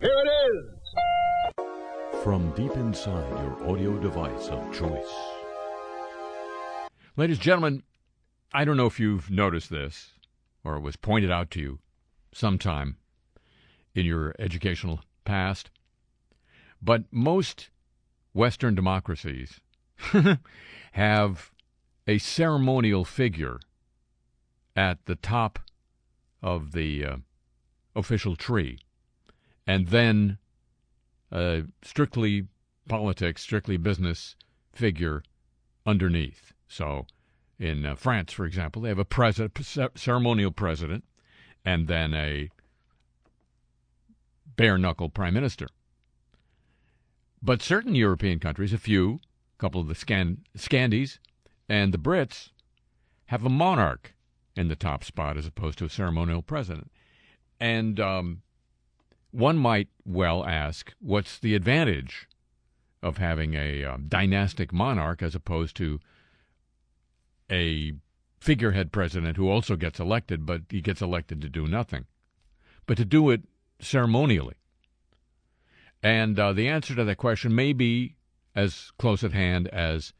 [0.00, 2.22] Here it is.
[2.22, 5.12] From deep inside your audio device of choice.
[7.16, 7.82] Ladies and gentlemen,
[8.52, 10.12] I don't know if you've noticed this
[10.62, 11.78] or it was pointed out to you
[12.30, 12.96] sometime
[13.92, 15.68] in your educational past,
[16.80, 17.70] but most
[18.32, 19.58] Western democracies
[20.92, 21.50] have
[22.06, 23.58] a ceremonial figure
[24.76, 25.58] at the top
[26.40, 27.16] of the uh,
[27.96, 28.78] official tree,
[29.68, 30.38] and then
[31.30, 32.46] a strictly
[32.88, 34.34] politics, strictly business
[34.72, 35.22] figure
[35.84, 36.54] underneath.
[36.66, 37.06] So,
[37.58, 39.58] in uh, France, for example, they have a president,
[39.94, 41.04] ceremonial president,
[41.66, 42.48] and then a
[44.56, 45.68] bare knuckle prime minister.
[47.42, 49.20] But certain European countries, a few,
[49.58, 51.18] a couple of the Scan- Scandies,
[51.68, 52.50] and the Brits,
[53.26, 54.14] have a monarch
[54.56, 56.90] in the top spot as opposed to a ceremonial president.
[57.60, 58.42] And um,
[59.30, 62.28] one might well ask, what's the advantage
[63.02, 66.00] of having a uh, dynastic monarch as opposed to
[67.50, 67.92] a
[68.40, 72.06] figurehead president who also gets elected, but he gets elected to do nothing,
[72.86, 73.42] but to do it
[73.80, 74.54] ceremonially?
[76.02, 78.16] And uh, the answer to that question may be
[78.54, 80.12] as close at hand as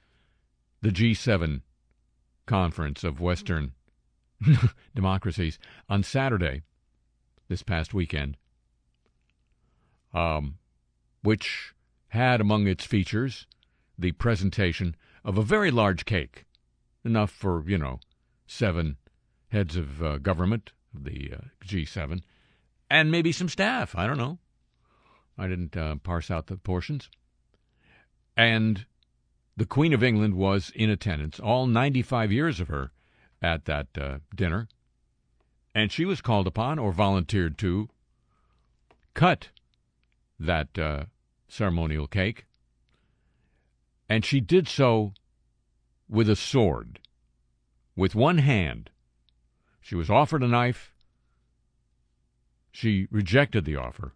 [0.83, 1.63] the G7
[2.47, 3.73] conference of Western
[4.95, 6.63] democracies on Saturday
[7.49, 8.37] this past weekend,
[10.19, 10.59] um,
[11.23, 11.73] which
[12.09, 13.47] had among its features
[13.99, 16.45] the presentation of a very large cake,
[17.05, 18.01] enough for, you know,
[18.47, 18.97] seven
[19.49, 22.23] heads of uh, government, the uh, G7,
[22.91, 23.95] and maybe some staff.
[23.97, 24.39] I don't know.
[25.37, 27.09] I didn't uh, parse out the portions.
[28.37, 28.87] And
[29.57, 32.93] the Queen of England was in attendance, all 95 years of her,
[33.43, 34.69] at that uh, dinner.
[35.75, 37.89] And she was called upon or volunteered to
[39.15, 39.49] cut
[40.39, 41.05] that uh,
[41.49, 42.47] ceremonial cake.
[44.09, 45.13] And she did so
[46.09, 47.01] with a sword,
[47.97, 48.91] with one hand.
[49.81, 50.93] She was offered a knife.
[52.71, 54.15] She rejected the offer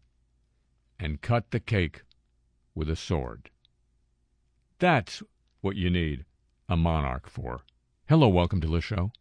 [0.99, 2.03] and cut the cake
[2.75, 3.50] with a sword.
[4.78, 5.22] That's
[5.61, 6.25] what you need
[6.69, 7.62] a monarch for.
[8.09, 9.12] Hello, welcome to the show.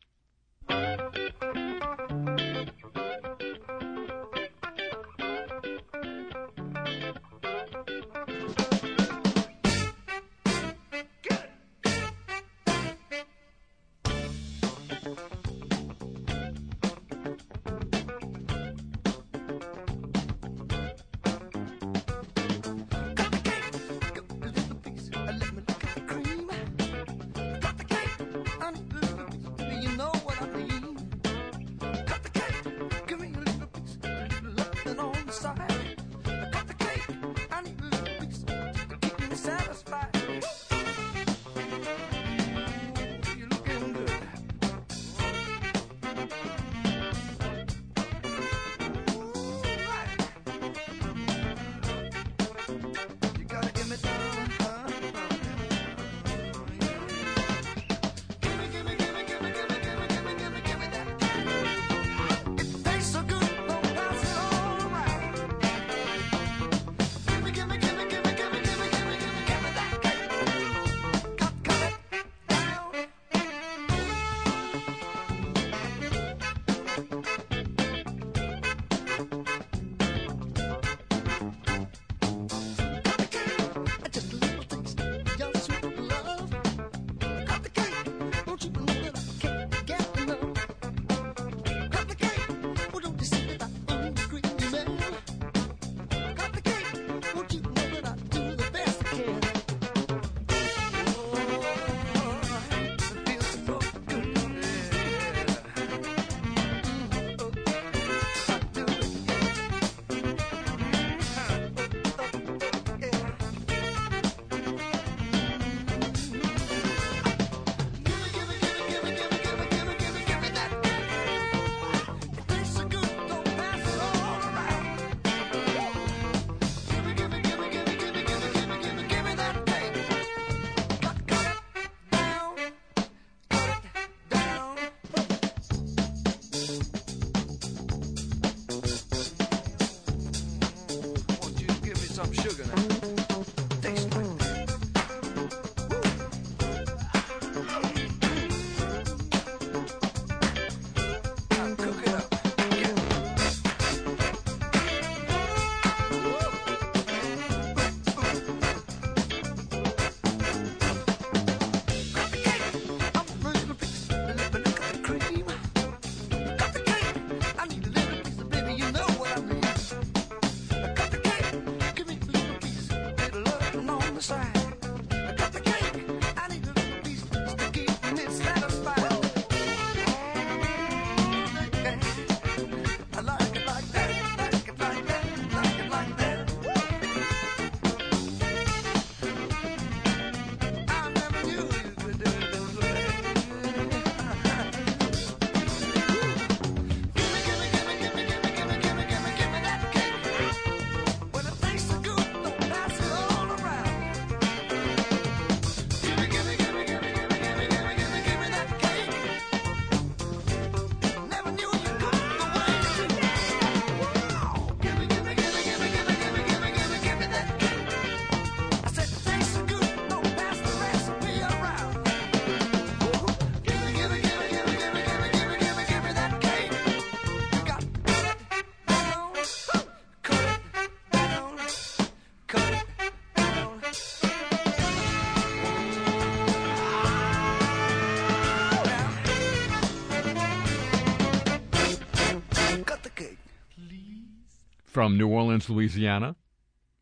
[245.02, 246.36] From New Orleans, Louisiana.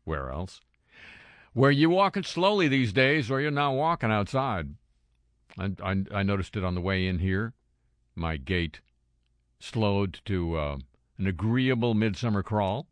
[0.04, 0.62] Where else?
[1.52, 4.70] Where you walking slowly these days, or you're not walking outside.
[5.58, 7.52] I, I, I noticed it on the way in here.
[8.14, 8.80] My gait
[9.58, 10.78] slowed to uh,
[11.18, 12.86] an agreeable midsummer crawl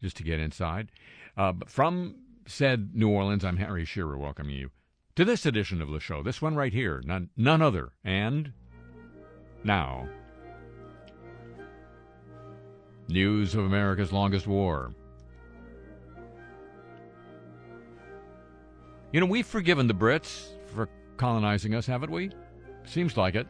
[0.00, 0.92] just to get inside.
[1.36, 2.14] Uh, from
[2.46, 4.70] said New Orleans, I'm Harry Shearer welcoming you
[5.14, 6.22] to this edition of the show.
[6.22, 7.90] This one right here, none, none other.
[8.02, 8.54] And
[9.62, 10.08] now,
[13.08, 14.94] news of America's longest war.
[19.12, 22.30] You know, we've forgiven the Brits for colonizing us, haven't we?
[22.84, 23.46] Seems like it.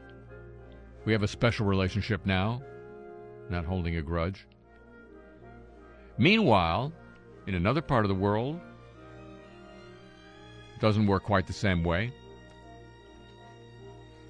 [1.05, 2.62] We have a special relationship now,
[3.50, 4.46] not holding a grudge.
[6.16, 6.93] Meanwhile,
[7.46, 8.60] in another part of the world,
[10.75, 12.12] it doesn't work quite the same way.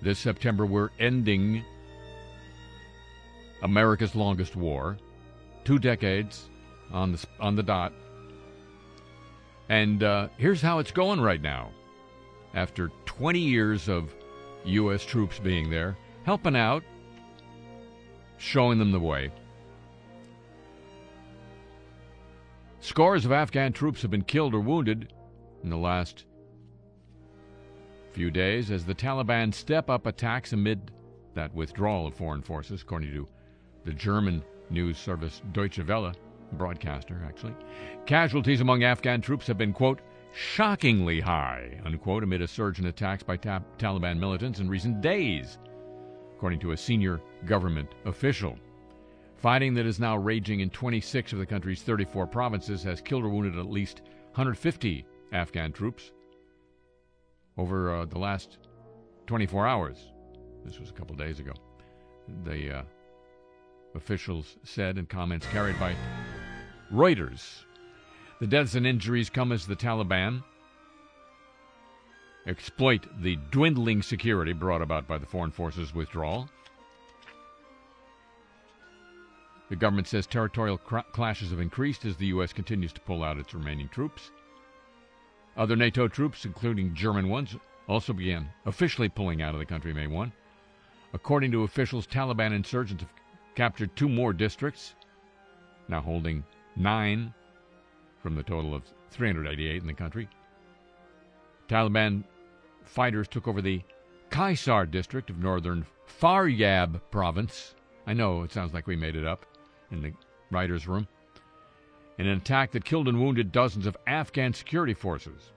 [0.00, 1.64] This September, we're ending
[3.62, 4.96] America's longest war,
[5.68, 6.48] two decades
[6.92, 7.92] on the on the dot.
[9.68, 11.72] And uh, here's how it's going right now.
[12.54, 14.14] After 20 years of
[14.64, 15.04] U.S.
[15.04, 16.82] troops being there, helping out,
[18.38, 19.30] showing them the way.
[22.80, 25.12] Scores of Afghan troops have been killed or wounded
[25.62, 26.24] in the last
[28.12, 30.92] few days as the Taliban step up attacks amid
[31.34, 33.28] that withdrawal of foreign forces, according to
[33.84, 36.12] the German news service Deutsche Welle,
[36.52, 37.54] broadcaster actually.
[38.06, 40.00] Casualties among Afghan troops have been, quote,
[40.32, 45.58] shockingly high, unquote, amid a surge in attacks by ta- Taliban militants in recent days,
[46.36, 48.58] according to a senior government official.
[49.36, 53.28] Fighting that is now raging in 26 of the country's 34 provinces has killed or
[53.28, 56.12] wounded at least 150 Afghan troops
[57.56, 58.58] over uh, the last
[59.26, 60.12] 24 hours.
[60.64, 61.52] This was a couple days ago.
[62.44, 62.82] The uh,
[63.94, 65.94] officials said in comments carried by
[66.93, 67.64] Reuters.
[68.40, 70.42] The deaths and injuries come as the Taliban
[72.47, 76.49] exploit the dwindling security brought about by the foreign forces' withdrawal
[79.68, 82.52] The government says territorial cr- clashes have increased as the U.S.
[82.52, 84.30] continues to pull out its remaining troops.
[85.57, 87.54] Other NATO troops, including German ones,
[87.87, 90.33] also began officially pulling out of the country May 1.
[91.12, 93.17] According to officials, Taliban insurgents have
[93.58, 94.94] captured two more districts,
[95.88, 96.44] now holding
[96.76, 97.34] nine
[98.22, 100.28] from the total of 388 in the country.
[101.68, 102.22] Taliban
[102.84, 103.82] fighters took over the
[104.30, 107.74] Kaisar district of northern Faryab province.
[108.06, 109.44] I know it sounds like we made it up
[109.90, 110.12] in the
[110.52, 111.08] writer's room
[112.16, 115.50] in an attack that killed and wounded dozens of Afghan security forces.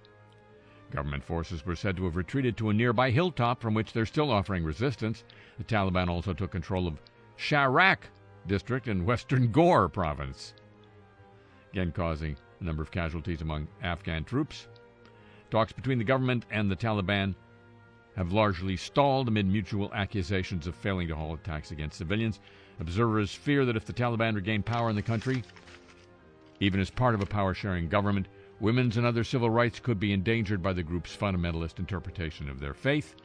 [0.90, 4.32] Government forces were said to have retreated to a nearby hilltop from which they're still
[4.32, 5.24] offering resistance.
[5.60, 7.00] The Taliban also took control of
[7.38, 7.98] Sharak
[8.48, 10.54] district in western Ghor province,
[11.72, 14.68] again causing a number of casualties among Afghan troops.
[15.50, 17.36] Talks between the government and the Taliban
[18.16, 22.40] have largely stalled amid mutual accusations of failing to halt attacks against civilians.
[22.80, 25.44] Observers fear that if the Taliban regain power in the country,
[26.60, 28.28] even as part of a power sharing government,
[28.60, 32.74] women's and other civil rights could be endangered by the group's fundamentalist interpretation of their
[32.74, 33.16] faith.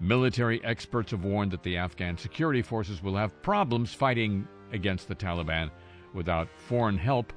[0.00, 5.14] Military experts have warned that the Afghan security forces will have problems fighting against the
[5.14, 5.70] Taliban
[6.14, 7.34] without foreign help,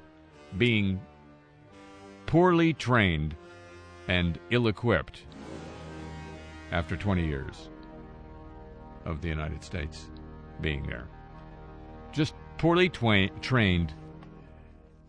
[0.56, 0.98] being
[2.24, 3.36] poorly trained
[4.08, 5.26] and ill equipped
[6.72, 7.68] after 20 years
[9.04, 10.08] of the United States
[10.62, 11.06] being there.
[12.12, 13.92] Just poorly twa- trained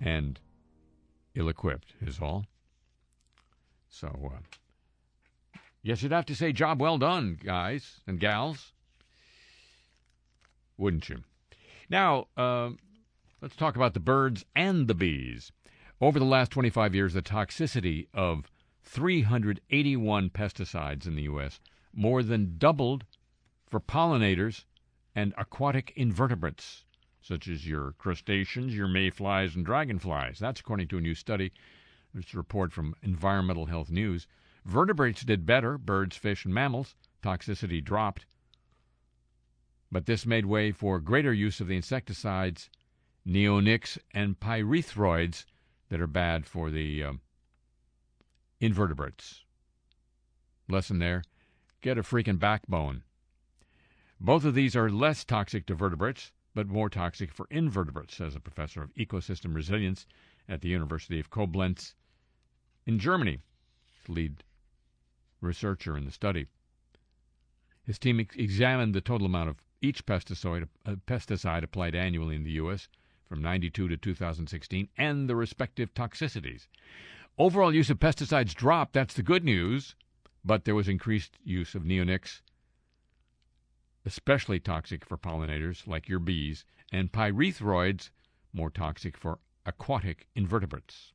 [0.02, 0.40] and
[1.36, 2.46] ill equipped, is all.
[3.88, 4.40] So, uh,
[5.86, 8.74] yes, you'd have to say, job well done, guys and gals.
[10.78, 11.24] Wouldn't you?
[11.90, 12.72] Now, uh,
[13.40, 15.52] let's talk about the birds and the bees.
[16.02, 18.52] Over the last 25 years, the toxicity of
[18.84, 21.62] 381 pesticides in the U.S.,
[21.94, 23.06] more than doubled
[23.70, 24.66] for pollinators
[25.16, 26.84] and aquatic invertebrates,
[27.22, 30.40] such as your crustaceans, your mayflies, and dragonflies.
[30.40, 31.54] That's according to a new study.
[32.14, 34.28] It's a report from Environmental Health News.
[34.66, 36.96] Vertebrates did better, birds, fish, and mammals.
[37.22, 38.26] Toxicity dropped.
[39.92, 42.70] But this made way for greater use of the insecticides
[43.28, 45.46] neonics and pyrethroids
[45.90, 47.22] that are bad for the um,
[48.60, 49.44] invertebrates.
[50.68, 51.24] Lesson there
[51.82, 53.04] get a freaking backbone.
[54.20, 58.40] Both of these are less toxic to vertebrates, but more toxic for invertebrates, says a
[58.40, 60.08] professor of ecosystem resilience
[60.50, 61.94] at the University of Koblenz
[62.88, 63.40] in Germany,
[64.08, 64.44] lead
[65.46, 66.48] researcher in the study.
[67.84, 72.44] His team ex- examined the total amount of each pesticide, uh, pesticide applied annually in
[72.44, 72.90] the U.S.,
[73.26, 76.68] from 92 to 2016 and the respective toxicities.
[77.38, 79.96] Overall use of pesticides dropped, that's the good news,
[80.44, 82.42] but there was increased use of neonics,
[84.06, 88.12] especially toxic for pollinators like your bees, and pyrethroids,
[88.54, 91.12] more toxic for aquatic invertebrates.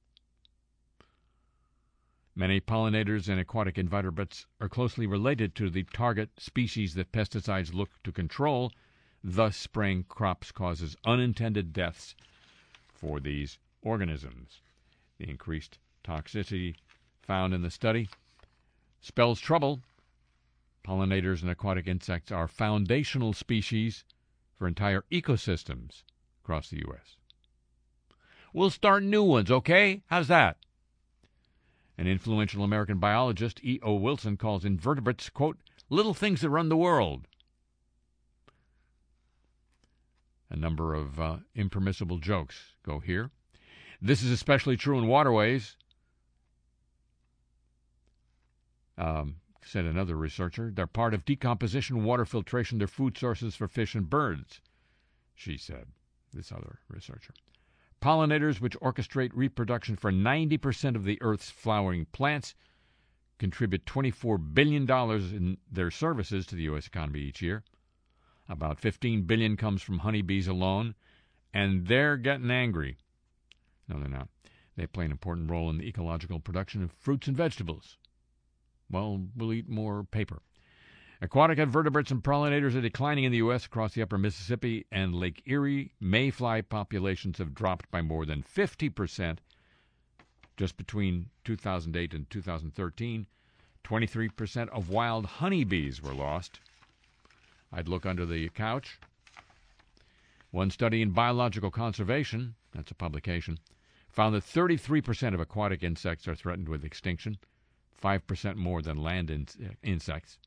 [2.40, 7.90] Many pollinators and aquatic invertebrates are closely related to the target species that pesticides look
[8.02, 8.73] to control,
[9.23, 12.14] thus spraying crops causes unintended deaths
[12.88, 14.62] for these organisms.
[15.18, 16.76] The increased toxicity
[17.20, 18.09] found in the study
[19.02, 19.82] spells trouble.
[20.82, 24.02] Pollinators and aquatic insects are foundational species
[24.56, 26.04] for entire ecosystems
[26.42, 27.18] across the U.S.
[28.54, 30.04] We'll start new ones, okay?
[30.06, 30.56] How's that?
[31.99, 33.94] An influential American biologist, E.O.
[33.94, 35.59] Wilson, calls invertebrates, quote,
[35.90, 37.26] little things that run the world.
[40.49, 43.30] A number of uh, impermissible jokes go here.
[44.02, 45.76] This is especially true in waterways,
[48.97, 50.73] um, said another researcher.
[50.75, 52.78] They're part of decomposition, water filtration.
[52.78, 54.61] They're food sources for fish and birds,
[55.35, 55.87] she said,
[56.32, 57.35] this other researcher.
[58.00, 62.54] Pollinators, which orchestrate reproduction for 90% of the Earth's flowering plants,
[63.38, 66.87] contribute $24 billion in their services to the U.S.
[66.87, 67.62] economy each year.
[68.49, 70.95] About 15 billion comes from honeybees alone,
[71.52, 72.97] and they're getting angry.
[73.88, 74.28] No, they're not.
[74.76, 77.99] They play an important role in the ecological production of fruits and vegetables.
[78.90, 80.42] Well, we'll eat more paper.
[81.22, 83.66] Aquatic invertebrates and pollinators are declining in the U.S.
[83.66, 85.92] across the upper Mississippi and Lake Erie.
[86.00, 89.36] Mayfly populations have dropped by more than 50%
[90.56, 93.26] just between 2008 and 2013.
[93.84, 96.60] 23% of wild honeybees were lost.
[97.70, 98.98] I'd look under the couch.
[100.50, 103.58] One study in Biological Conservation, that's a publication,
[104.08, 107.36] found that 33% of aquatic insects are threatened with extinction,
[108.02, 109.46] 5% more than land in-
[109.82, 110.38] insects.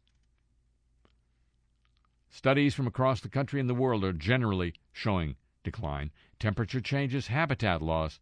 [2.35, 6.11] Studies from across the country and the world are generally showing decline.
[6.39, 8.19] Temperature changes, habitat loss,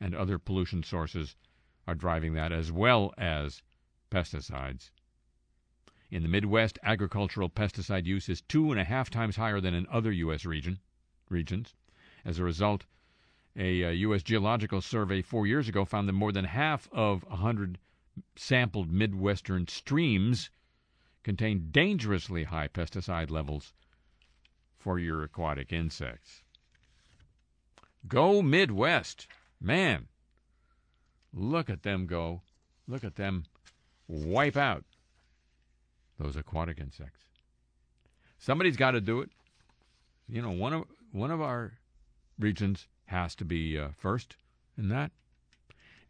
[0.00, 1.36] and other pollution sources
[1.86, 3.62] are driving that, as well as
[4.10, 4.90] pesticides.
[6.10, 9.86] In the Midwest, agricultural pesticide use is two and a half times higher than in
[9.86, 10.44] other U.S.
[10.44, 10.80] Region,
[11.28, 11.72] regions.
[12.24, 12.84] As a result,
[13.54, 14.24] a, uh, a U.S.
[14.24, 17.78] Geological Survey four years ago found that more than half of 100
[18.34, 20.50] sampled Midwestern streams
[21.22, 23.72] contain dangerously high pesticide levels
[24.78, 26.42] for your aquatic insects.
[28.08, 29.28] Go Midwest.
[29.60, 30.08] Man,
[31.32, 32.42] look at them go.
[32.88, 33.44] Look at them
[34.08, 34.84] wipe out
[36.18, 37.24] those aquatic insects.
[38.38, 39.30] Somebody's got to do it.
[40.28, 41.72] You know, one of one of our
[42.38, 44.36] regions has to be uh, first
[44.76, 45.12] in that.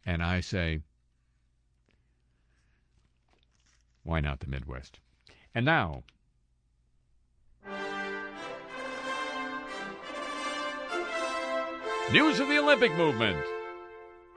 [0.05, 0.79] And I say,
[4.03, 4.99] why not the Midwest?
[5.55, 6.03] And now,
[12.11, 13.37] news of the Olympic movement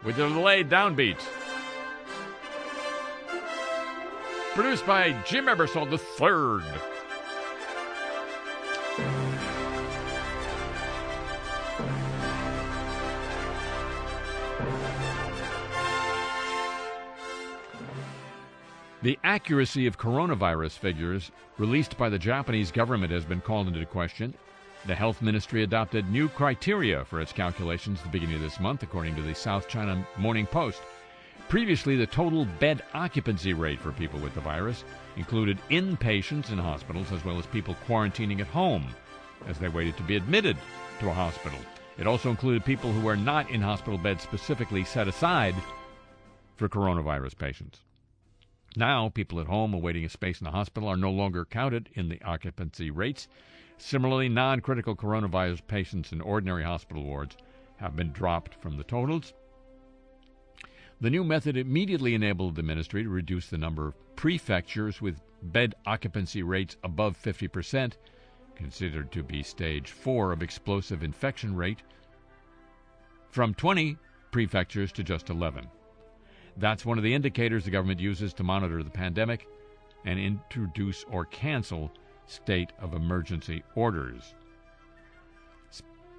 [0.04, 1.18] with the delayed downbeat.
[4.54, 6.95] Produced by Jim Ebersol III.
[19.06, 24.34] The accuracy of coronavirus figures released by the Japanese government has been called into question.
[24.84, 28.82] The health ministry adopted new criteria for its calculations at the beginning of this month,
[28.82, 30.82] according to the South China Morning Post.
[31.48, 34.82] Previously, the total bed occupancy rate for people with the virus
[35.16, 38.88] included inpatients in hospitals as well as people quarantining at home
[39.46, 40.56] as they waited to be admitted
[40.98, 41.60] to a hospital.
[41.96, 45.54] It also included people who were not in hospital beds specifically set aside
[46.56, 47.85] for coronavirus patients.
[48.78, 52.10] Now, people at home awaiting a space in the hospital are no longer counted in
[52.10, 53.26] the occupancy rates.
[53.78, 57.38] Similarly, non critical coronavirus patients in ordinary hospital wards
[57.76, 59.32] have been dropped from the totals.
[61.00, 65.74] The new method immediately enabled the ministry to reduce the number of prefectures with bed
[65.86, 67.94] occupancy rates above 50%,
[68.54, 71.82] considered to be stage 4 of explosive infection rate,
[73.30, 73.96] from 20
[74.30, 75.66] prefectures to just 11.
[76.56, 79.46] That's one of the indicators the government uses to monitor the pandemic
[80.04, 81.90] and introduce or cancel
[82.26, 84.34] state of emergency orders.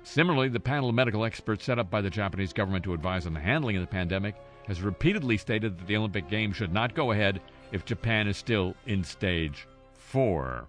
[0.03, 3.33] Similarly, the panel of medical experts set up by the Japanese government to advise on
[3.33, 4.35] the handling of the pandemic
[4.67, 7.41] has repeatedly stated that the Olympic Games should not go ahead
[7.71, 10.67] if Japan is still in stage 4.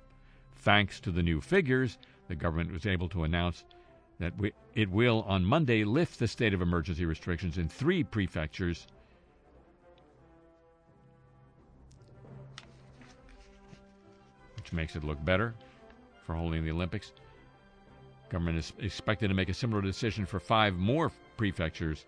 [0.56, 3.64] Thanks to the new figures, the government was able to announce
[4.18, 8.86] that we, it will on Monday lift the state of emergency restrictions in three prefectures.
[14.68, 15.54] Which makes it look better
[16.26, 17.12] for holding the Olympics.
[18.28, 22.04] Government is expected to make a similar decision for five more prefectures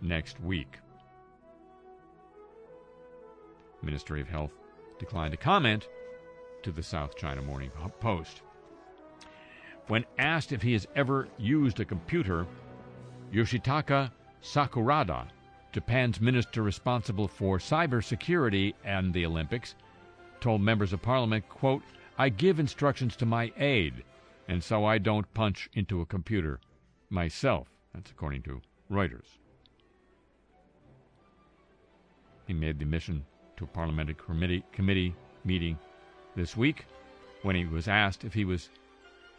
[0.00, 0.78] next week.
[3.82, 4.50] Ministry of Health
[4.98, 5.86] declined to comment
[6.64, 8.42] to the South China Morning Post.
[9.86, 12.48] When asked if he has ever used a computer,
[13.32, 14.10] Yoshitaka
[14.42, 15.28] Sakurada,
[15.70, 19.76] Japan's minister responsible for cybersecurity and the Olympics,
[20.42, 21.82] told members of parliament, quote,
[22.18, 24.04] I give instructions to my aide,
[24.48, 26.60] and so I don't punch into a computer
[27.08, 27.68] myself.
[27.94, 29.38] That's according to Reuters.
[32.46, 33.24] He made the mission
[33.56, 35.78] to a parliamentary committee, committee meeting
[36.36, 36.84] this week
[37.42, 38.68] when he was asked if he was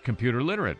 [0.03, 0.77] computer literate.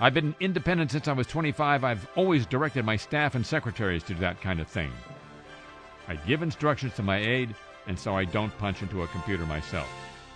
[0.00, 1.84] I've been independent since I was 25.
[1.84, 4.90] I've always directed my staff and secretaries to do that kind of thing.
[6.08, 7.54] I give instructions to my aide,
[7.86, 9.88] and so I don't punch into a computer myself.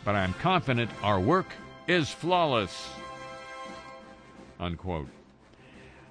[0.04, 1.46] But I am confident our work
[1.86, 2.88] is flawless.
[4.58, 5.08] Unquote.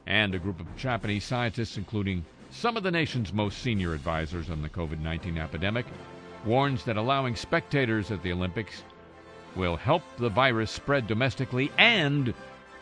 [0.06, 4.62] And a group of Japanese scientists, including some of the nation's most senior advisors on
[4.62, 5.86] the COVID 19 epidemic,
[6.46, 8.84] warns that allowing spectators at the Olympics
[9.56, 12.34] will help the virus spread domestically and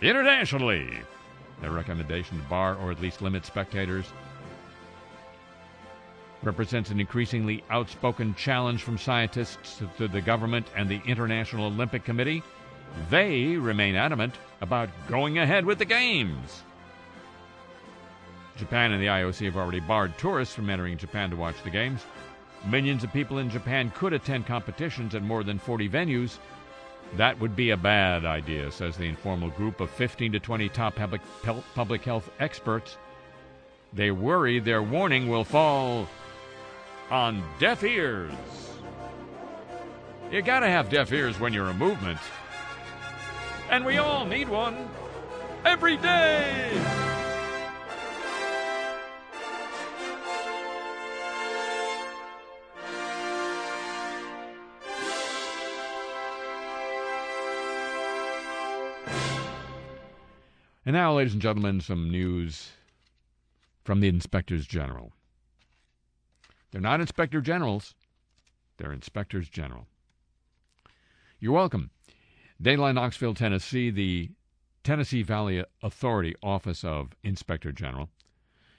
[0.02, 0.90] internationally.
[1.62, 4.06] Their recommendation to bar or at least limit spectators
[6.44, 12.44] represents an increasingly outspoken challenge from scientists to the government and the International Olympic Committee.
[13.10, 16.64] They remain adamant about going ahead with the Games.
[18.58, 22.02] Japan and the IOC have already barred tourists from entering Japan to watch the Games.
[22.70, 26.38] Millions of people in Japan could attend competitions at more than 40 venues,
[27.18, 30.96] that would be a bad idea, says the informal group of 15 to 20 top
[30.96, 31.22] public,
[31.76, 32.98] public health experts.
[33.94, 36.08] They worry their warning will fall
[37.14, 38.34] on deaf ears.
[40.32, 42.18] You gotta have deaf ears when you're a movement.
[43.70, 44.90] And we all need one
[45.64, 46.72] every day!
[60.84, 62.72] And now, ladies and gentlemen, some news
[63.84, 65.14] from the inspectors general.
[66.74, 67.94] They're not inspector generals,
[68.78, 69.86] they're inspectors general.
[71.40, 71.92] You're welcome.
[72.60, 74.32] Dayline, Knoxville, Tennessee, the
[74.84, 78.10] Tennessee Valley Authority Office of Inspector General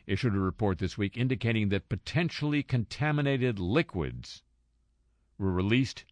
[0.08, 4.42] issued a report this week indicating that potentially contaminated liquids
[5.38, 6.04] were released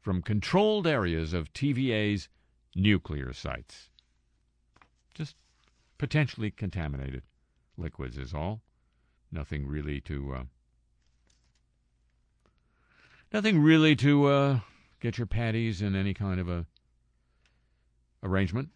[0.00, 2.28] from controlled areas of TVA's
[2.76, 3.90] nuclear sites.
[5.12, 5.34] Just
[5.98, 7.24] potentially contaminated
[7.76, 8.62] liquids is all.
[9.32, 10.44] Nothing really to uh,
[13.36, 14.60] nothing really to uh,
[14.98, 16.64] get your patties in any kind of a
[18.22, 18.70] arrangement.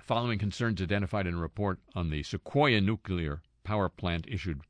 [0.00, 4.62] Following concerns identified in a report on the Sequoyah nuclear power plant issued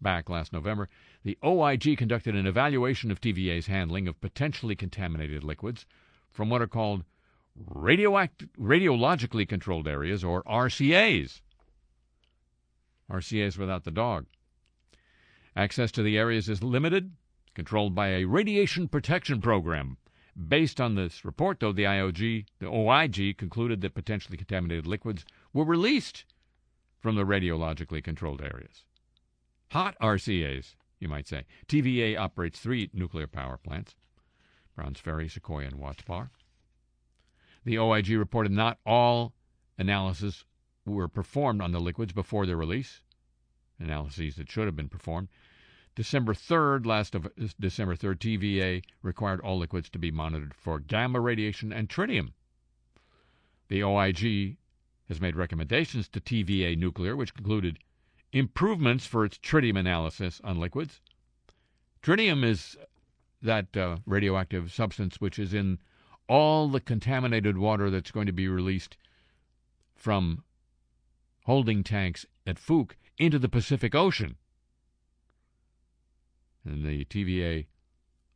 [0.00, 0.88] back last November,
[1.24, 5.84] the OIG conducted an evaluation of TVA's handling of potentially contaminated liquids
[6.30, 7.02] from what are called
[7.74, 11.40] radioact- radiologically controlled areas, or RCAs.
[13.10, 14.26] RCAs without the dog.
[15.56, 17.10] Access to the areas is limited,
[17.54, 19.96] controlled by a radiation protection program.
[20.48, 25.64] Based on this report, though, the IOG, the OIG concluded that potentially contaminated liquids were
[25.64, 26.24] released
[27.00, 28.84] from the radiologically controlled areas.
[29.72, 31.44] Hot RCAs, you might say.
[31.66, 33.94] TVA operates three nuclear power plants
[34.74, 36.30] Browns Ferry, Sequoyah, and Watts Bar.
[37.64, 39.34] The OIG reported not all
[39.78, 40.44] analyses
[40.86, 43.02] were performed on the liquids before their release,
[43.78, 45.28] analyses that should have been performed.
[45.94, 47.28] December 3rd, last of
[47.60, 52.32] December 3rd, TVA required all liquids to be monitored for gamma radiation and tritium.
[53.68, 54.56] The OIG
[55.08, 57.78] has made recommendations to TVA Nuclear, which concluded
[58.32, 61.00] improvements for its tritium analysis on liquids.
[62.02, 62.76] Tritium is
[63.42, 65.78] that uh, radioactive substance which is in
[66.28, 68.96] all the contaminated water that's going to be released
[69.94, 70.44] from
[71.44, 74.36] holding tanks at Fook into the Pacific Ocean.
[76.64, 77.66] And the TVA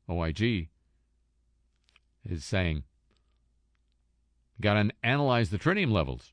[0.09, 0.69] OIG
[2.25, 2.83] is saying,
[4.61, 6.33] got to analyze the tritium levels.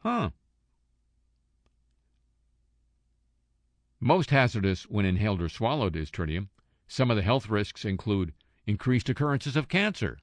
[0.00, 0.30] Huh.
[4.00, 6.48] Most hazardous when inhaled or swallowed is tritium.
[6.88, 8.32] Some of the health risks include
[8.66, 10.18] increased occurrences of cancer,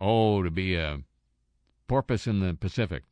[0.00, 1.02] Oh, to be a
[1.86, 3.04] porpoise in the Pacific.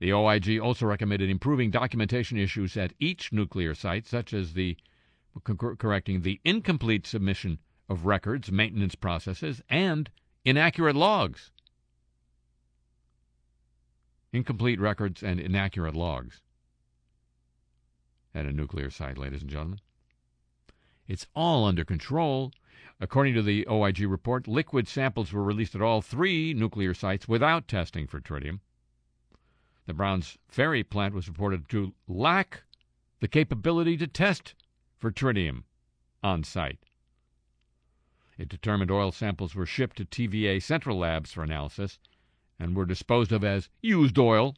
[0.00, 4.76] The OIG also recommended improving documentation issues at each nuclear site, such as the
[5.44, 10.10] correcting the incomplete submission of records, maintenance processes, and
[10.44, 11.50] inaccurate logs.
[14.32, 16.40] Incomplete records and inaccurate logs
[18.34, 19.80] at a nuclear site, ladies and gentlemen.
[21.08, 22.52] It's all under control.
[23.00, 27.66] According to the OIG report, liquid samples were released at all three nuclear sites without
[27.66, 28.60] testing for tritium.
[29.86, 32.62] The Browns Ferry plant was reported to lack
[33.18, 34.54] the capability to test
[35.00, 35.64] for tritium
[36.22, 36.78] on site.
[38.38, 41.98] It determined oil samples were shipped to TVA Central Labs for analysis
[42.58, 44.54] and were disposed of as used oil.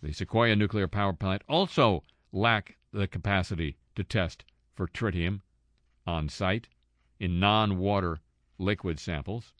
[0.00, 5.40] The Sequoyah nuclear power plant also lacked the capacity to test for tritium
[6.06, 6.68] on site
[7.18, 8.20] in non water
[8.58, 9.52] liquid samples.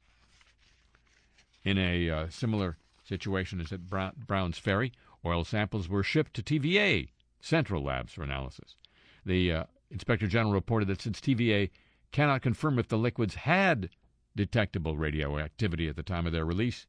[1.64, 4.92] In a uh, similar situation as at Browns Ferry.
[5.24, 7.09] Oil samples were shipped to TVA
[7.40, 8.77] Central Labs for analysis.
[9.24, 11.70] The uh, Inspector General reported that since TVA
[12.12, 13.90] cannot confirm if the liquids had
[14.37, 16.87] detectable radioactivity at the time of their release,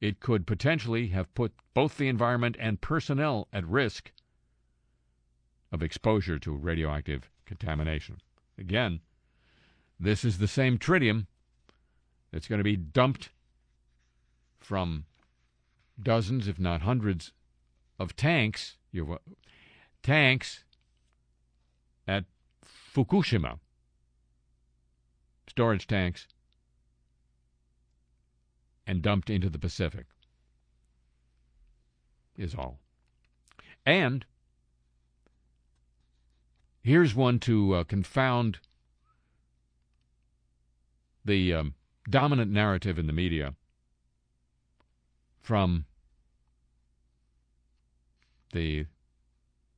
[0.00, 4.12] it could potentially have put both the environment and personnel at risk
[5.70, 8.18] of exposure to radioactive contamination.
[8.58, 9.00] Again,
[9.98, 11.26] this is the same tritium
[12.32, 13.30] that's going to be dumped
[14.58, 15.04] from
[16.00, 17.32] dozens, if not hundreds,
[17.98, 19.18] of tanks, You
[20.02, 20.64] tanks
[22.92, 23.58] Fukushima,
[25.48, 26.28] storage tanks,
[28.86, 30.06] and dumped into the Pacific,
[32.36, 32.80] is all.
[33.86, 34.26] And
[36.82, 38.58] here's one to uh, confound
[41.24, 41.74] the um,
[42.10, 43.54] dominant narrative in the media
[45.40, 45.86] from
[48.52, 48.86] the,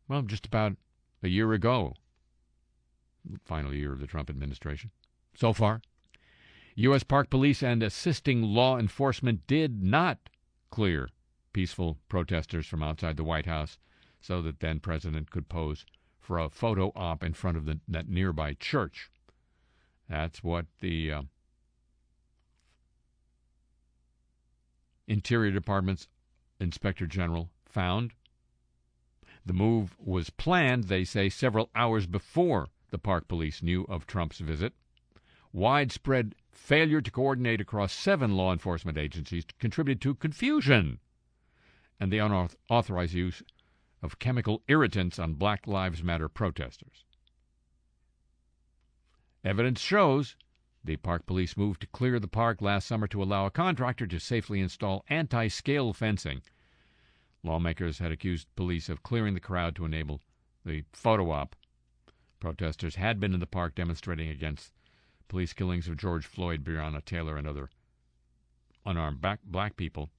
[0.08, 0.76] well, just about
[1.22, 1.94] a year ago,
[3.44, 4.90] final year of the Trump administration.
[5.36, 5.80] So far,
[6.76, 7.02] U.S.
[7.02, 10.18] Park Police and assisting law enforcement did not
[10.70, 11.08] clear
[11.52, 13.78] peaceful protesters from outside the White House
[14.20, 15.86] so that then President could pose
[16.18, 19.10] for a photo op in front of the, that nearby church.
[20.08, 21.22] That's what the uh,
[25.06, 26.08] Interior Department's
[26.58, 28.12] Inspector General found.
[29.46, 34.38] The move was planned, they say, several hours before the park police knew of Trump's
[34.38, 34.72] visit.
[35.52, 41.00] Widespread failure to coordinate across seven law enforcement agencies contributed to confusion
[41.98, 43.42] and the unauthorized use
[44.00, 47.04] of chemical irritants on Black Lives Matter protesters.
[49.42, 50.36] Evidence shows
[50.84, 54.20] the park police moved to clear the park last summer to allow a contractor to
[54.20, 56.42] safely install anti scale fencing.
[57.42, 60.20] Lawmakers had accused police of clearing the crowd to enable
[60.64, 61.56] the photo op.
[62.44, 64.74] Protesters had been in the park demonstrating against
[65.28, 67.70] police killings of George Floyd, Breonna Taylor, and other
[68.84, 70.10] unarmed black, people.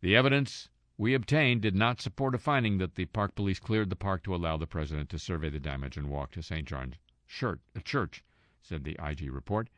[0.00, 3.94] The evidence we obtained did not support a finding that the park police cleared the
[3.94, 6.66] park to allow the president to survey the damage and walk to St.
[6.66, 6.94] John's
[7.42, 8.24] uh, Church
[8.62, 9.68] said the IG report.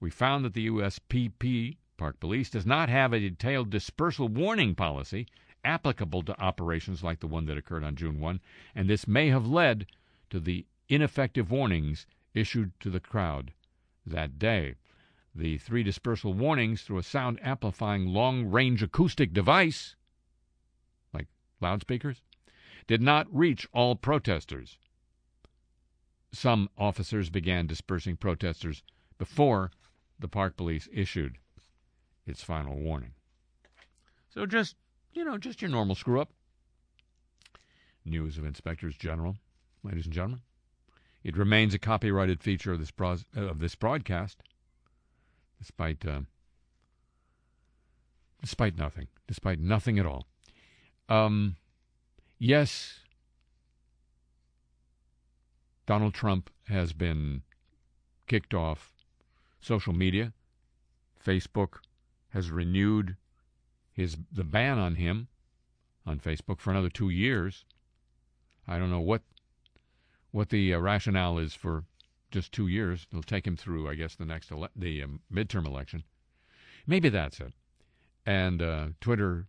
[0.00, 5.28] We found that the USPP, Park Police, does not have a detailed dispersal warning policy
[5.64, 8.40] applicable to operations like the one that occurred on June 1,
[8.74, 9.86] and this may have led
[10.30, 13.52] to the ineffective warnings issued to the crowd
[14.06, 14.74] that day.
[15.34, 19.96] The three dispersal warnings through a sound amplifying long range acoustic device,
[21.12, 21.28] like
[21.60, 22.22] loudspeakers,
[22.86, 24.78] did not reach all protesters
[26.32, 28.82] some officers began dispersing protesters
[29.18, 29.70] before
[30.18, 31.38] the park police issued
[32.26, 33.12] its final warning.
[34.28, 34.76] So just,
[35.12, 36.30] you know, just your normal screw up.
[38.04, 39.36] News of Inspectors General,
[39.88, 40.42] ladies and gentlemen.
[41.24, 44.42] It remains a copyrighted feature of this, uh, of this broadcast,
[45.58, 46.20] despite uh,
[48.40, 50.26] despite nothing, despite nothing at all.
[51.08, 51.56] Um,
[52.38, 53.00] yes,
[55.86, 57.42] Donald Trump has been
[58.26, 58.92] kicked off
[59.60, 60.32] social media.
[61.24, 61.78] Facebook
[62.30, 63.16] has renewed
[63.92, 65.28] his the ban on him
[66.06, 67.64] on Facebook for another two years.
[68.66, 69.22] I don't know what
[70.30, 71.84] what the uh, rationale is for
[72.30, 73.06] just two years.
[73.10, 76.04] It'll take him through, I guess, the next ele- the um, midterm election.
[76.86, 77.52] Maybe that's it.
[78.26, 79.46] And uh, Twitter,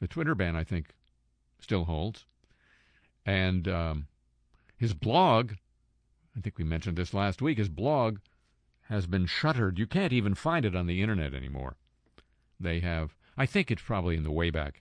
[0.00, 0.94] the Twitter ban, I think,
[1.60, 2.24] still holds.
[3.24, 4.06] And um,
[4.76, 5.52] his blog
[6.36, 7.58] I think we mentioned this last week.
[7.58, 8.18] His blog
[8.88, 9.78] has been shuttered.
[9.78, 11.76] You can't even find it on the internet anymore.
[12.58, 14.76] They have I think it's probably in the Wayback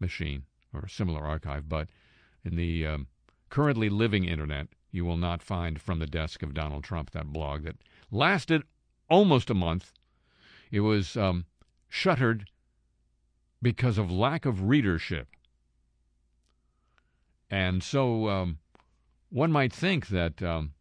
[0.00, 1.88] Machine or a similar archive, but
[2.44, 3.06] in the um,
[3.48, 7.64] currently living internet, you will not find from the desk of Donald Trump that blog
[7.64, 7.76] that
[8.10, 8.62] lasted
[9.08, 9.92] almost a month.
[10.70, 11.46] It was um,
[11.88, 12.48] shuttered
[13.60, 15.28] because of lack of readership.
[17.50, 18.58] And so um,
[19.30, 20.72] one might think that um,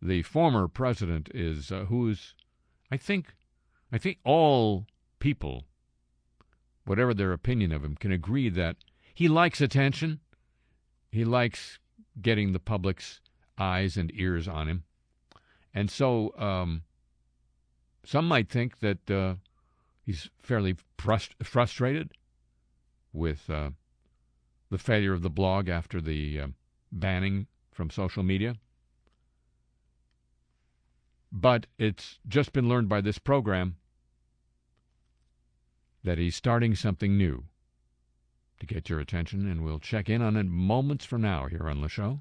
[0.00, 2.34] the former president is uh, who's,
[2.90, 3.34] I think,
[3.90, 4.86] I think all
[5.18, 5.64] people,
[6.84, 8.76] whatever their opinion of him, can agree that
[9.14, 10.20] he likes attention.
[11.10, 11.78] He likes
[12.20, 13.20] getting the public's
[13.58, 14.84] eyes and ears on him.
[15.74, 16.82] And so um,
[18.04, 19.34] some might think that uh,
[20.04, 22.12] he's fairly frust- frustrated
[23.12, 23.70] with uh,
[24.70, 26.46] the failure of the blog after the uh,
[26.90, 28.56] banning from social media.
[31.30, 33.76] But it's just been learned by this program
[36.04, 37.44] that he's starting something new
[38.62, 41.80] to get your attention, and we'll check in on it moments from now here on
[41.80, 42.20] the show.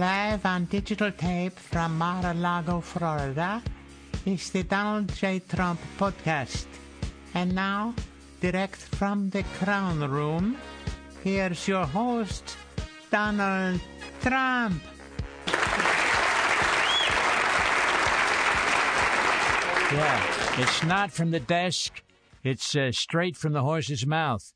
[0.00, 3.62] Live on digital tape from Mar-a-Lago, Florida,
[4.24, 5.40] is the Donald J.
[5.40, 6.64] Trump podcast.
[7.34, 7.94] And now,
[8.40, 10.56] direct from the Crown Room,
[11.22, 12.56] here's your host,
[13.10, 13.82] Donald
[14.22, 14.82] Trump.
[19.92, 22.02] Yeah, it's not from the desk.
[22.42, 24.54] It's uh, straight from the horse's mouth.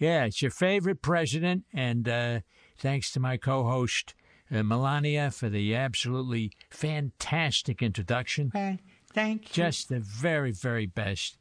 [0.00, 2.40] Yeah, it's your favorite president, and uh,
[2.76, 4.14] thanks to my co-host
[4.52, 8.50] uh, Melania for the absolutely fantastic introduction.
[8.54, 8.78] Well,
[9.12, 9.64] thank you.
[9.64, 11.36] Just the very, very best.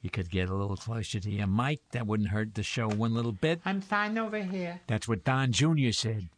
[0.00, 1.80] You could get a little closer to your mic.
[1.92, 3.60] That wouldn't hurt the show one little bit.
[3.64, 4.80] I'm fine over here.
[4.86, 5.92] That's what Don Jr.
[5.92, 6.28] said.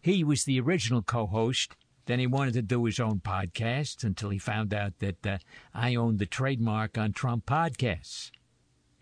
[0.00, 1.76] He was the original co host.
[2.06, 5.38] Then he wanted to do his own podcast until he found out that uh,
[5.72, 8.32] I owned the trademark on Trump podcasts.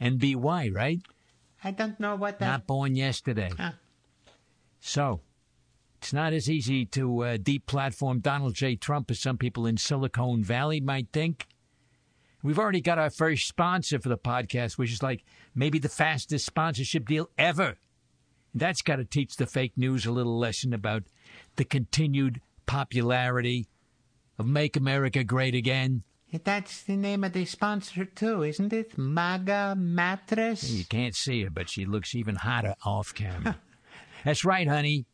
[0.00, 1.00] NBY, right?
[1.64, 2.46] I don't know what that.
[2.46, 3.50] Not born yesterday.
[3.56, 3.72] Huh.
[4.80, 5.20] So,
[6.00, 8.74] it's not as easy to uh, deplatform Donald J.
[8.74, 11.46] Trump as some people in Silicon Valley might think.
[12.42, 16.46] We've already got our first sponsor for the podcast, which is like maybe the fastest
[16.46, 17.76] sponsorship deal ever.
[18.54, 21.02] That's got to teach the fake news a little lesson about
[21.56, 23.68] the continued popularity
[24.38, 26.02] of Make America Great Again.
[26.44, 28.96] That's the name of the sponsor too, isn't it?
[28.96, 30.70] MAGA mattress.
[30.70, 33.60] You can't see her, but she looks even hotter off camera.
[34.24, 35.04] That's right, honey.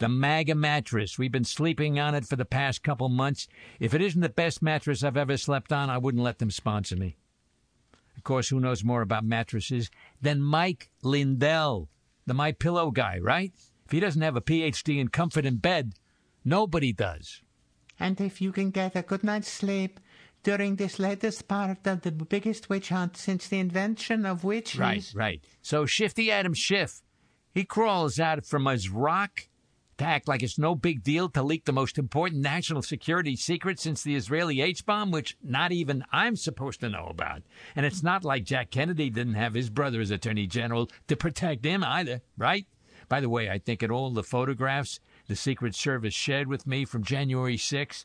[0.00, 1.18] The MAGA mattress.
[1.18, 3.46] We've been sleeping on it for the past couple months.
[3.78, 6.96] If it isn't the best mattress I've ever slept on, I wouldn't let them sponsor
[6.96, 7.18] me.
[8.16, 11.90] Of course, who knows more about mattresses than Mike Lindell,
[12.26, 13.52] the My Pillow guy, right?
[13.84, 15.92] If he doesn't have a PhD in comfort in bed,
[16.46, 17.42] nobody does.
[17.98, 20.00] And if you can get a good night's sleep
[20.42, 24.80] during this latest part of the biggest witch hunt since the invention of witches.
[24.80, 25.44] Right, right.
[25.60, 27.02] So Shifty Adam Schiff,
[27.52, 29.48] he crawls out from his rock
[30.02, 34.02] act like it's no big deal to leak the most important national security secret since
[34.02, 37.42] the Israeli H bomb, which not even I'm supposed to know about.
[37.74, 41.64] And it's not like Jack Kennedy didn't have his brother as Attorney General to protect
[41.64, 42.66] him either, right?
[43.08, 46.84] By the way, I think in all the photographs the Secret Service shared with me
[46.84, 48.04] from January 6th,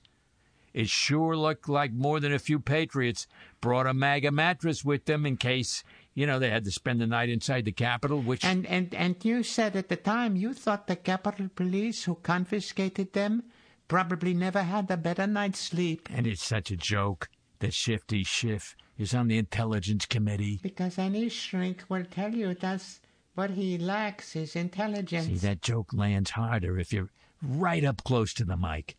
[0.74, 3.28] it sure looked like more than a few patriots
[3.62, 7.08] brought a MAGA mattress with them in case, you know, they had to spend the
[7.08, 8.44] night inside the Capitol, which.
[8.44, 13.14] And, and, and you said at the time you thought the Capitol Police who confiscated
[13.14, 13.44] them
[13.90, 16.08] probably never had a better night's sleep.
[16.12, 20.60] And it's such a joke that Shifty Schiff is on the Intelligence Committee.
[20.64, 23.02] Because any shrink will tell you that's
[23.36, 25.28] what he lacks is intelligence.
[25.28, 27.10] See, that joke lands harder if you're
[27.42, 28.96] right up close to the mic.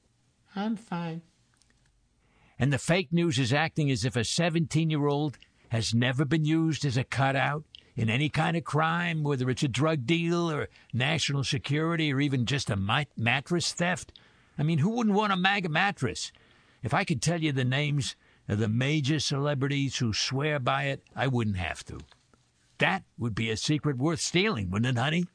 [0.54, 1.22] I'm fine.
[2.58, 5.38] And the fake news is acting as if a 17 year old
[5.76, 7.62] has never been used as a cutout
[7.96, 12.46] in any kind of crime, whether it's a drug deal or national security or even
[12.46, 14.10] just a mat- mattress theft.
[14.58, 16.32] I mean, who wouldn't want a MAGA mattress?
[16.82, 18.16] If I could tell you the names
[18.48, 21.98] of the major celebrities who swear by it, I wouldn't have to.
[22.78, 25.26] That would be a secret worth stealing, wouldn't it, honey?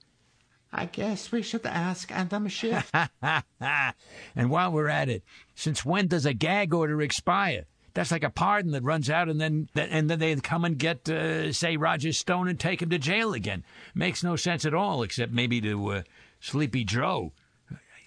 [0.74, 2.92] I guess we should ask Adam Schiff.
[3.22, 5.24] and while we're at it,
[5.54, 7.66] since when does a gag order expire?
[7.94, 11.10] That's like a pardon that runs out, and then and then they come and get,
[11.10, 13.66] uh, say, Roger Stone and take him to jail again.
[13.94, 16.04] Makes no sense at all, except maybe to uh,
[16.40, 17.34] Sleepy Joe.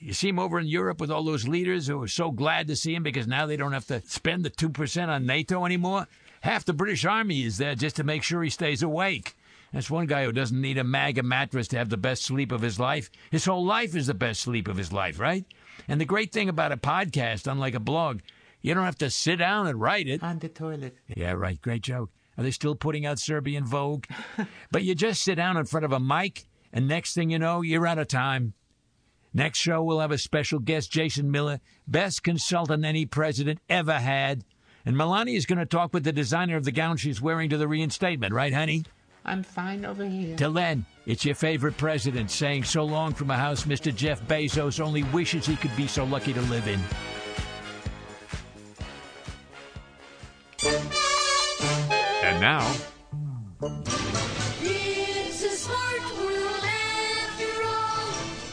[0.00, 2.76] You see him over in Europe with all those leaders who are so glad to
[2.76, 6.06] see him because now they don't have to spend the two percent on NATO anymore.
[6.40, 9.34] Half the British Army is there just to make sure he stays awake.
[9.72, 12.60] That's one guy who doesn't need a MAGA mattress to have the best sleep of
[12.60, 13.10] his life.
[13.30, 15.44] His whole life is the best sleep of his life, right?
[15.88, 18.20] And the great thing about a podcast, unlike a blog,
[18.64, 20.22] you don't have to sit down and write it.
[20.22, 20.96] On the toilet.
[21.14, 21.60] Yeah, right.
[21.60, 22.10] Great joke.
[22.38, 24.06] Are they still putting out Serbian Vogue?
[24.72, 27.60] but you just sit down in front of a mic, and next thing you know,
[27.60, 28.54] you're out of time.
[29.34, 34.44] Next show, we'll have a special guest, Jason Miller, best consultant any president ever had.
[34.86, 37.58] And Melania is going to talk with the designer of the gown she's wearing to
[37.58, 38.84] the reinstatement, right, honey?
[39.26, 40.36] I'm fine over here.
[40.38, 43.94] Till then, it's your favorite president saying so long from a house Mr.
[43.94, 46.80] Jeff Bezos only wishes he could be so lucky to live in.
[52.34, 52.66] And now,
[54.60, 58.10] It's a smart world after all.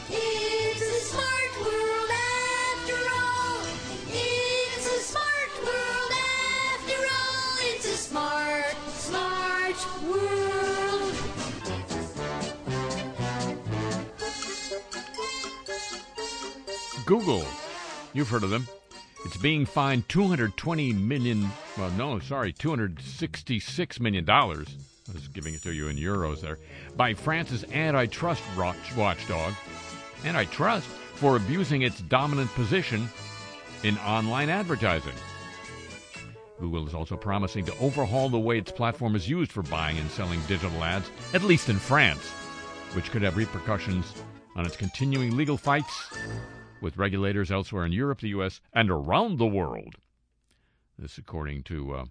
[0.08, 3.66] It's a smart world after all.
[4.08, 7.58] It's a smart world after all.
[7.74, 11.16] It's a smart, smart world.
[17.08, 17.46] Google.
[18.14, 18.68] You've heard of them.
[19.26, 21.50] It's being fined 220 million.
[21.78, 24.76] Well, no, sorry, 266 million dollars.
[25.10, 26.58] I was giving it to you in euros there.
[26.96, 29.54] By France's antitrust watch- watchdog.
[30.26, 30.88] Antitrust.
[31.16, 33.08] for abusing its dominant position
[33.84, 35.14] in online advertising.
[36.60, 40.10] Google is also promising to overhaul the way its platform is used for buying and
[40.10, 42.28] selling digital ads, at least in France,
[42.94, 44.16] which could have repercussions
[44.56, 46.08] on its continuing legal fights
[46.82, 49.96] with regulators elsewhere in Europe, the U.S., and around the world.
[50.98, 52.06] This, according to uh,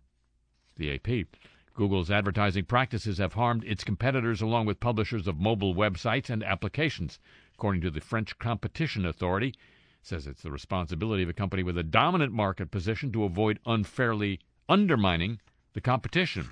[0.77, 1.27] the AP.
[1.75, 7.19] Google's advertising practices have harmed its competitors along with publishers of mobile websites and applications,
[7.55, 9.55] according to the French Competition Authority
[10.03, 14.41] says it's the responsibility of a company with a dominant market position to avoid unfairly
[14.69, 15.41] undermining
[15.75, 16.51] the competition.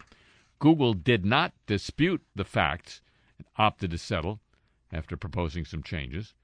[0.58, 3.00] Google did not dispute the facts
[3.38, 4.40] and opted to settle
[4.92, 6.34] after proposing some changes.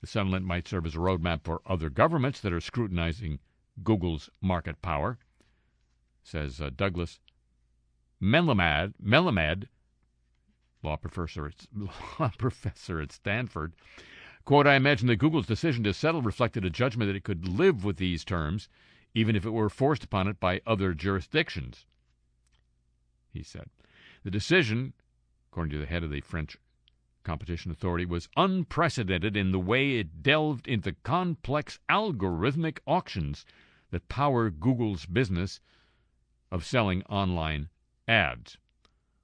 [0.00, 3.38] The settlement might serve as a roadmap for other governments that are scrutinizing
[3.82, 5.18] Google's market power,
[6.22, 7.20] says uh, Douglas
[8.20, 9.68] Melamed, Melamed,
[10.82, 11.66] law professor at,
[12.18, 13.74] law professor at Stanford.
[14.44, 17.84] Quote, I imagine that Google's decision to settle reflected a judgment that it could live
[17.84, 18.68] with these terms,
[19.14, 21.84] even if it were forced upon it by other jurisdictions.
[23.32, 23.68] He said.
[24.24, 24.94] The decision,
[25.50, 26.56] according to the head of the French
[27.30, 33.46] Competition Authority, was unprecedented in the way it delved into complex algorithmic auctions
[33.92, 35.60] that power Google's business
[36.50, 37.68] of selling online
[38.08, 38.58] ads.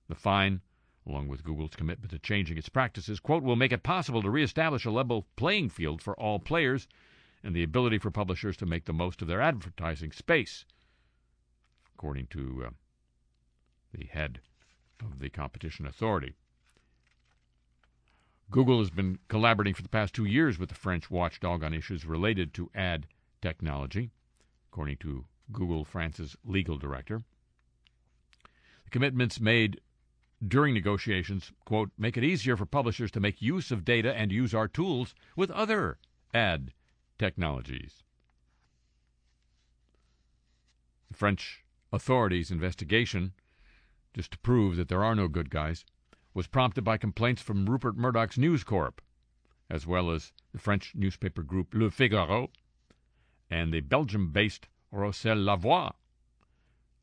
[0.07, 0.61] The fine
[1.05, 4.85] along with Google's commitment to changing its practices, quote, will make it possible to reestablish
[4.85, 6.87] a level playing field for all players
[7.43, 10.65] and the ability for publishers to make the most of their advertising space,
[11.93, 12.71] according to uh,
[13.93, 14.41] the head
[15.01, 16.35] of the Competition Authority.
[18.51, 22.07] Google has been collaborating for the past two years with the French watchdog on issues
[22.07, 23.07] related to ad
[23.43, 24.11] technology,
[24.71, 27.23] according to Google France's legal director.
[28.85, 29.81] The commitments made
[30.47, 34.55] during negotiations, quote, make it easier for publishers to make use of data and use
[34.55, 35.99] our tools with other
[36.33, 36.73] ad
[37.19, 38.05] technologies.
[41.11, 43.33] The French authorities' investigation,
[44.15, 45.85] just to prove that there are no good guys,
[46.37, 49.01] was prompted by complaints from Rupert Murdoch's News Corp,
[49.71, 52.51] as well as the French newspaper group Le Figaro
[53.49, 55.93] and the Belgium based Rossel La Voix.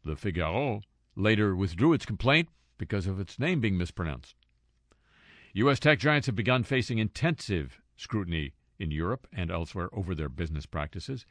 [0.03, 0.83] Le Figaro
[1.15, 4.35] later withdrew its complaint because of its name being mispronounced.
[5.53, 5.79] U.S.
[5.79, 11.25] tech giants have begun facing intensive scrutiny in Europe and elsewhere over their business practices.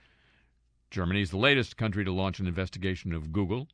[0.91, 3.69] Germany is the latest country to launch an investigation of Google,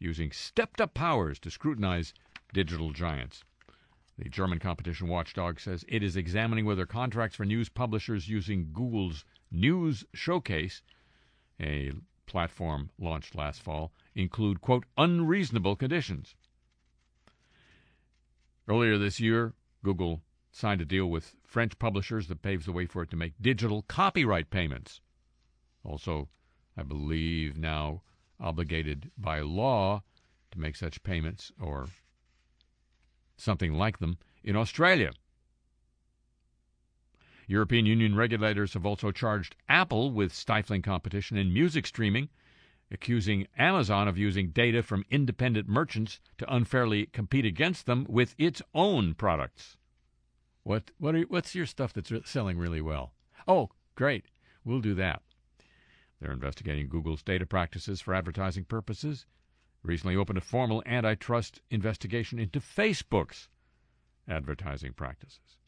[0.00, 2.12] using stepped up powers to scrutinize
[2.52, 3.44] digital giants.
[4.18, 9.24] The German competition watchdog says it is examining whether contracts for news publishers using Google's
[9.50, 10.82] News Showcase,
[11.60, 11.92] a
[12.26, 16.34] platform launched last fall, include, quote, unreasonable conditions.
[18.68, 23.02] Earlier this year, Google signed a deal with French publishers that paves the way for
[23.02, 25.00] it to make digital copyright payments.
[25.84, 26.28] Also,
[26.76, 28.02] I believe now
[28.40, 30.02] obligated by law
[30.50, 31.86] to make such payments or
[33.36, 35.12] something like them in Australia.
[37.46, 42.28] European Union regulators have also charged Apple with stifling competition in music streaming
[42.90, 48.62] accusing Amazon of using data from independent merchants to unfairly compete against them with its
[48.74, 49.76] own products.
[50.62, 53.12] What what are, what's your stuff that's selling really well?
[53.46, 54.26] Oh, great.
[54.64, 55.22] We'll do that.
[56.20, 59.26] They're investigating Google's data practices for advertising purposes.
[59.86, 63.48] Recently opened a formal antitrust investigation into Facebook's
[64.28, 65.58] advertising practices.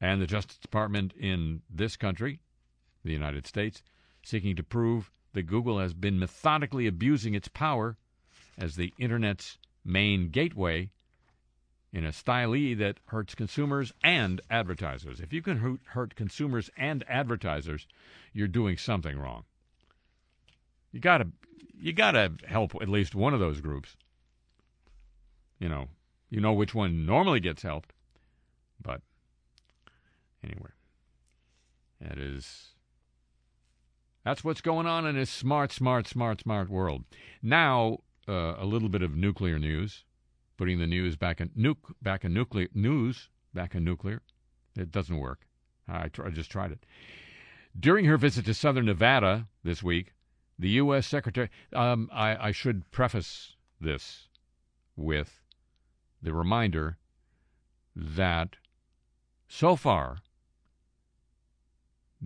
[0.00, 2.38] And the Justice Department in this country,
[3.02, 3.82] the United States,
[4.22, 7.96] seeking to prove that Google has been methodically abusing its power
[8.56, 10.90] as the Internet's main gateway
[11.92, 15.18] in a style that hurts consumers and advertisers.
[15.18, 17.88] If you can hurt consumers and advertisers,
[18.32, 19.44] you're doing something wrong.
[20.92, 21.26] You gotta
[21.72, 23.96] you gotta help at least one of those groups.
[25.58, 25.88] You know,
[26.30, 27.92] you know which one normally gets helped,
[28.80, 29.00] but
[30.42, 30.70] anyway,
[32.00, 32.74] that is
[34.24, 37.04] that's what's going on in this smart, smart, smart, smart world.
[37.42, 40.04] Now, uh, a little bit of nuclear news,
[40.56, 44.22] putting the news back in nuke, back in nuclear news, back in nuclear.
[44.76, 45.46] It doesn't work.
[45.86, 46.86] I, tr- I just tried it.
[47.78, 50.12] During her visit to Southern Nevada this week,
[50.58, 51.06] the U.S.
[51.06, 51.50] Secretary.
[51.72, 54.28] Um, I, I should preface this
[54.96, 55.40] with
[56.22, 56.98] the reminder
[57.94, 58.56] that
[59.48, 60.18] so far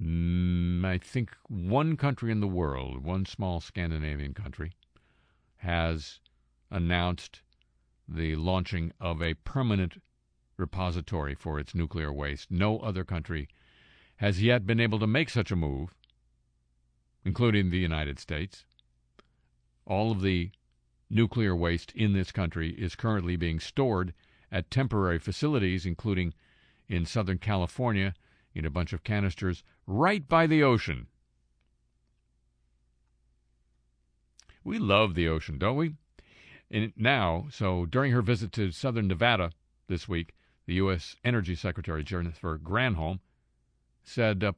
[0.01, 4.73] Mm, I think one country in the world, one small Scandinavian country,
[5.57, 6.21] has
[6.71, 7.43] announced
[8.07, 10.01] the launching of a permanent
[10.57, 12.51] repository for its nuclear waste.
[12.51, 13.49] No other country
[14.17, 15.95] has yet been able to make such a move,
[17.29, 18.65] including the United States.
[19.85, 20.51] All of the
[21.11, 24.15] nuclear waste in this country is currently being stored
[24.51, 26.33] at temporary facilities, including
[26.89, 28.15] in Southern California
[28.55, 31.07] in a bunch of canisters right by the ocean.
[34.65, 35.97] We love the ocean, don't we?
[36.71, 39.53] And now, so during her visit to Southern Nevada
[39.87, 40.33] this week,
[40.65, 41.15] the U.S.
[41.23, 43.21] Energy Secretary Jennifer Granholm
[44.03, 44.53] said uh,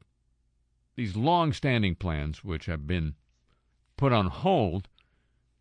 [1.00, 3.14] these long standing plans, which have been
[3.96, 4.86] put on hold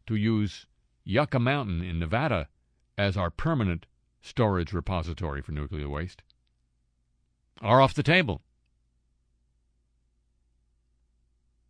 [0.06, 0.66] to use
[1.06, 2.50] Yucca Mountain in Nevada
[2.98, 3.86] as our permanent
[4.22, 6.24] storage repository for nuclear waste,
[7.62, 8.42] are off the table.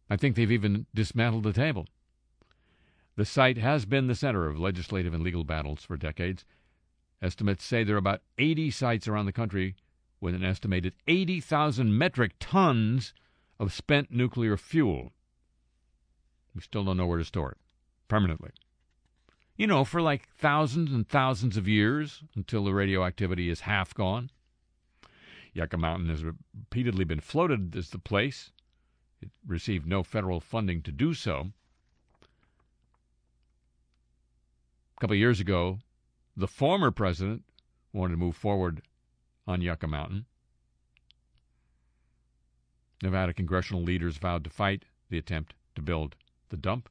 [0.09, 1.86] I think they've even dismantled the table.
[3.17, 6.43] The site has been the center of legislative and legal battles for decades.
[7.22, 9.76] Estimates say there are about 80 sites around the country
[10.20, 13.13] with an estimated 80,000 metric tons
[13.60, 15.12] of spent nuclear fuel.
[16.55, 17.57] We still don't know where to store it
[18.07, 18.51] permanently.
[19.55, 24.32] You know, for like thousands and thousands of years until the radioactivity is half gone.
[25.53, 28.51] Yucca Mountain has repeatedly been floated as the place.
[29.22, 31.51] It received no federal funding to do so.
[34.95, 35.80] A couple of years ago,
[36.38, 37.43] the former president
[37.91, 38.82] wanted to move forward
[39.45, 40.26] on Yucca Mountain.
[43.02, 46.16] Nevada congressional leaders vowed to fight the attempt to build
[46.50, 46.89] the dump,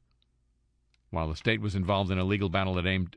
[1.11, 3.15] while the state was involved in a legal battle that aimed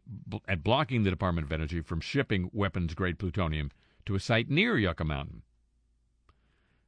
[0.48, 3.70] at blocking the Department of Energy from shipping weapons grade plutonium
[4.04, 5.42] to a site near Yucca Mountain.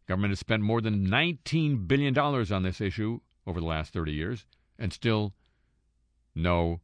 [0.07, 4.47] Government has spent more than $19 billion on this issue over the last 30 years,
[4.79, 5.35] and still
[6.35, 6.81] no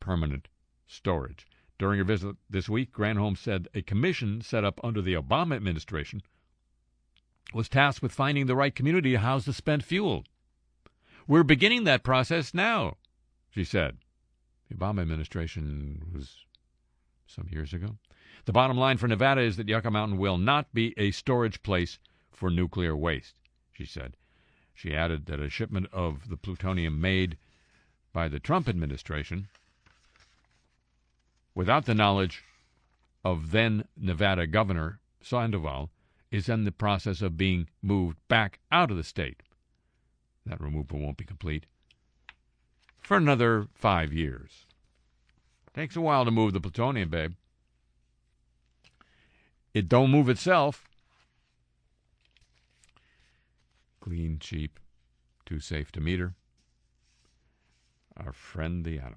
[0.00, 0.48] permanent
[0.86, 1.46] storage.
[1.78, 6.22] During her visit this week, Granholm said a commission set up under the Obama administration
[7.52, 10.24] was tasked with finding the right community to house the spent fuel.
[11.26, 12.96] We're beginning that process now,
[13.50, 13.98] she said.
[14.68, 16.44] The Obama administration was
[17.26, 17.96] some years ago.
[18.44, 21.98] The bottom line for Nevada is that Yucca Mountain will not be a storage place
[22.30, 23.34] for nuclear waste,
[23.72, 24.16] she said.
[24.74, 27.38] She added that a shipment of the plutonium made
[28.12, 29.48] by the Trump administration
[31.54, 32.44] without the knowledge
[33.24, 35.90] of then Nevada Governor Sandoval,
[36.30, 39.42] is in the process of being moved back out of the state.
[40.44, 41.66] That removal won't be complete
[43.06, 44.66] for another five years.
[45.74, 47.34] Takes a while to move the plutonium, babe.
[49.72, 50.88] It don't move itself.
[54.00, 54.80] Clean, cheap,
[55.44, 56.34] too safe to meter.
[58.16, 59.16] Our friend the atom.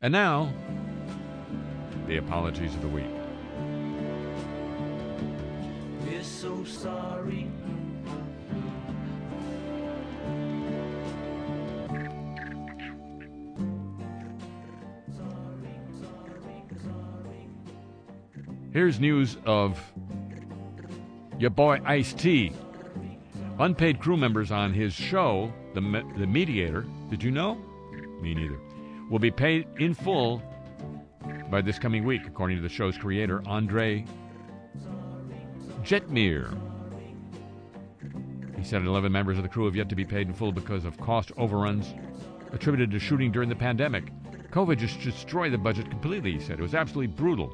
[0.00, 0.52] And now,
[2.06, 3.21] the apologies of the week.
[6.22, 7.50] We're so sorry.
[18.72, 19.80] Here's news of
[21.40, 22.52] your boy Ice T.
[23.58, 26.86] Unpaid crew members on his show, the Me- the Mediator.
[27.10, 27.56] Did you know?
[28.20, 28.60] Me neither.
[29.10, 30.40] Will be paid in full
[31.50, 34.06] by this coming week, according to the show's creator, Andre
[35.82, 36.56] Jetmir.
[38.56, 40.84] He said 11 members of the crew have yet to be paid in full because
[40.84, 41.94] of cost overruns
[42.52, 44.04] attributed to shooting during the pandemic.
[44.50, 46.58] COVID just destroyed the budget completely, he said.
[46.58, 47.52] It was absolutely brutal.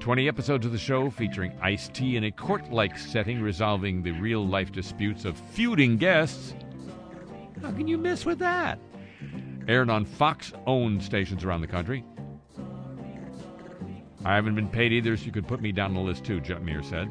[0.00, 4.12] 20 episodes of the show featuring Ice T in a court like setting resolving the
[4.12, 6.54] real life disputes of feuding guests.
[7.62, 8.78] How can you miss with that?
[9.66, 12.04] Aired on Fox owned stations around the country.
[14.24, 16.40] I haven't been paid either, so you could put me down on the list too,
[16.40, 17.10] Jetmir said.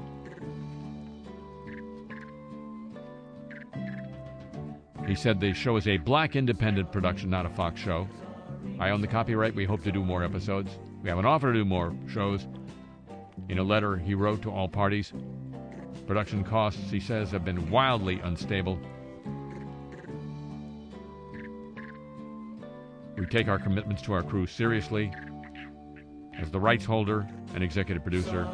[5.08, 8.08] He said the show is a black independent production, not a Fox show.
[8.80, 9.54] I own the copyright.
[9.54, 10.80] We hope to do more episodes.
[11.01, 12.47] We have an offer to do more shows.
[13.49, 15.12] In a letter he wrote to all parties,
[16.08, 18.80] production costs, he says, have been wildly unstable.
[23.18, 25.12] We take our commitments to our crew seriously.
[26.39, 28.47] As the rights holder and executive producer,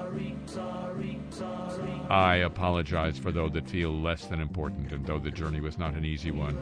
[2.10, 5.94] I apologize for those that feel less than important, and though the journey was not
[5.94, 6.58] an easy one,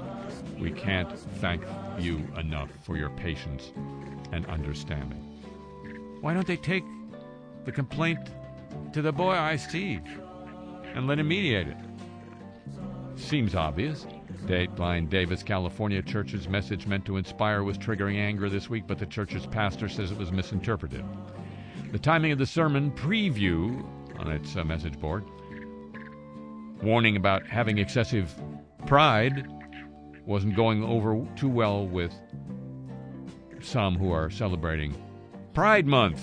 [0.59, 1.63] we can't thank
[1.99, 3.71] you enough for your patience
[4.31, 5.23] and understanding.
[6.21, 6.83] Why don't they take
[7.65, 8.19] the complaint
[8.93, 9.99] to the boy I T
[10.93, 11.77] and let him mediate it?
[13.15, 14.05] Seems obvious.
[14.45, 19.05] Dateline Davis, California church's message meant to inspire was triggering anger this week, but the
[19.05, 21.03] church's pastor says it was misinterpreted.
[21.91, 23.85] The timing of the sermon preview
[24.19, 25.25] on its uh, message board,
[26.81, 28.33] warning about having excessive
[28.85, 29.47] pride,
[30.25, 32.13] wasn't going over too well with
[33.61, 34.95] some who are celebrating
[35.53, 36.21] Pride Month.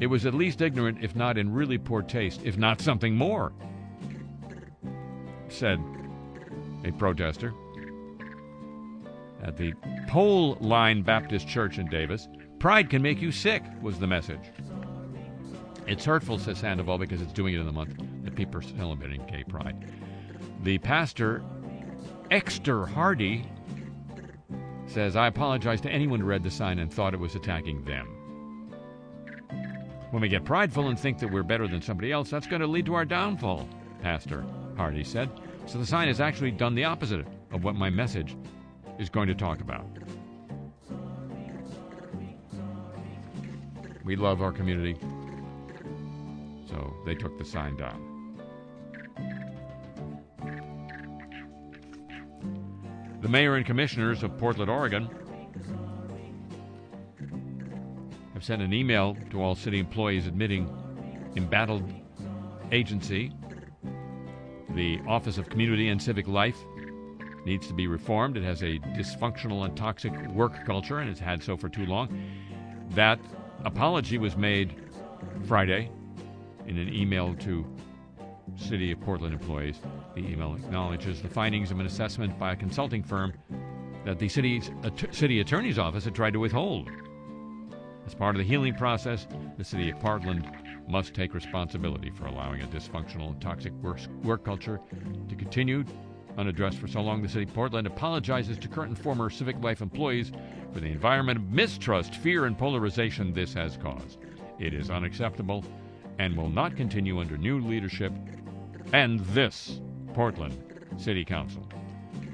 [0.00, 3.52] It was at least ignorant, if not in really poor taste, if not something more,
[5.48, 5.78] said
[6.86, 7.52] a protester
[9.42, 9.74] at the
[10.08, 12.28] Pole Line Baptist Church in Davis.
[12.58, 14.40] Pride can make you sick, was the message.
[15.86, 19.24] It's hurtful, says Sandoval, because it's doing it in the month that people are celebrating
[19.26, 19.92] gay pride.
[20.62, 21.42] The pastor,
[22.30, 23.44] Exter Hardy,
[24.86, 28.06] says, I apologize to anyone who read the sign and thought it was attacking them.
[30.10, 32.66] When we get prideful and think that we're better than somebody else, that's going to
[32.66, 33.68] lead to our downfall,
[34.02, 34.44] Pastor
[34.76, 35.30] Hardy said.
[35.66, 38.36] So the sign has actually done the opposite of what my message
[38.98, 39.84] is going to talk about.
[44.04, 44.96] We love our community,
[46.68, 48.12] so they took the sign down.
[53.20, 55.10] The mayor and commissioners of Portland, Oregon,
[58.34, 60.70] have sent an email to all city employees admitting
[61.34, 61.82] embattled
[62.70, 63.32] agency.
[64.70, 66.58] The Office of Community and Civic Life
[67.44, 68.36] needs to be reformed.
[68.36, 72.08] It has a dysfunctional and toxic work culture, and it's had so for too long.
[72.90, 73.18] That
[73.64, 74.74] apology was made
[75.46, 75.90] Friday
[76.66, 77.64] in an email to
[78.56, 79.80] City of Portland employees.
[80.14, 83.34] The email acknowledges the findings of an assessment by a consulting firm
[84.04, 86.88] that the city's att- city attorney's office had tried to withhold.
[88.06, 89.26] As part of the healing process,
[89.58, 90.48] the city of Portland
[90.88, 94.80] must take responsibility for allowing a dysfunctional and toxic work, work culture
[95.28, 95.84] to continue
[96.38, 97.22] unaddressed for so long.
[97.22, 100.32] The city of Portland apologizes to current and former Civic Life employees
[100.72, 104.18] for the environment of mistrust, fear, and polarization this has caused.
[104.58, 105.64] It is unacceptable
[106.18, 108.12] and will not continue under new leadership
[108.92, 109.80] and this
[110.14, 110.56] Portland
[110.96, 111.66] City Council.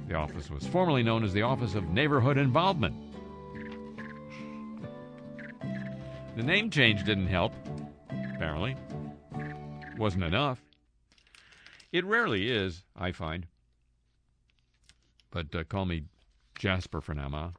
[0.08, 2.94] The office was formerly known as the Office of Neighborhood Involvement.
[6.36, 7.52] The name change didn't help,
[8.42, 8.74] apparently.
[9.96, 10.60] Wasn't enough.
[11.92, 13.46] It rarely is, I find.
[15.30, 16.06] But uh, call me
[16.58, 17.52] Jasper for now.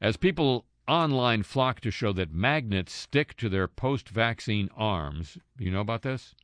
[0.00, 5.70] As people online flock to show that magnets stick to their post vaccine arms, you
[5.70, 6.34] know about this?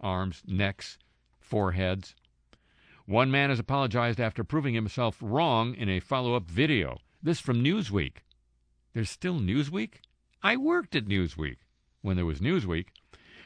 [0.00, 0.98] Arms, necks,
[1.38, 2.16] foreheads.
[3.06, 6.98] One man has apologized after proving himself wrong in a follow up video.
[7.22, 8.16] This from Newsweek.
[8.94, 10.00] There's still Newsweek?
[10.42, 11.58] I worked at Newsweek
[12.04, 12.88] when there was Newsweek.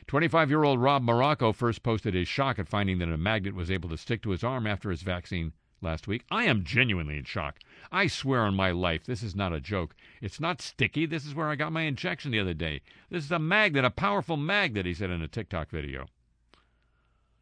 [0.08, 3.70] 25 year old Rob Morocco first posted his shock at finding that a magnet was
[3.70, 6.24] able to stick to his arm after his vaccine last week.
[6.28, 7.60] I am genuinely in shock.
[7.92, 9.94] I swear on my life, this is not a joke.
[10.20, 11.06] It's not sticky.
[11.06, 12.80] This is where I got my injection the other day.
[13.10, 16.06] This is a magnet, a powerful magnet, he said in a TikTok video.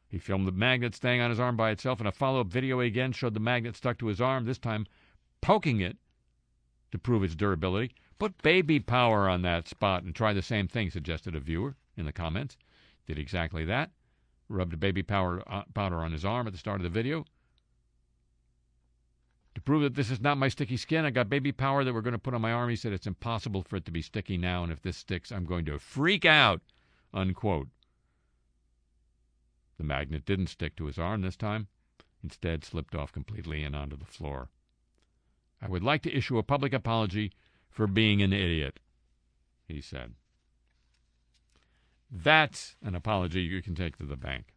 [0.08, 2.80] He filmed the magnet staying on his arm by itself, and a follow up video
[2.80, 4.86] again showed the magnet stuck to his arm, this time
[5.40, 5.96] poking it
[6.96, 7.94] to prove its durability.
[8.18, 12.06] Put baby power on that spot and try the same thing, suggested a viewer in
[12.06, 12.56] the comments.
[13.06, 13.90] Did exactly that.
[14.48, 17.24] Rubbed baby power, uh, powder on his arm at the start of the video.
[19.54, 22.00] To prove that this is not my sticky skin, I got baby power that we're
[22.02, 22.70] going to put on my arm.
[22.70, 25.44] He said it's impossible for it to be sticky now, and if this sticks, I'm
[25.44, 26.60] going to freak out.
[27.12, 27.68] Unquote.
[29.78, 31.68] The magnet didn't stick to his arm this time,
[32.22, 34.48] instead, slipped off completely and onto the floor.
[35.66, 37.32] I would like to issue a public apology
[37.68, 38.78] for being an idiot,
[39.66, 40.14] he said.
[42.08, 44.54] That's an apology you can take to the bank.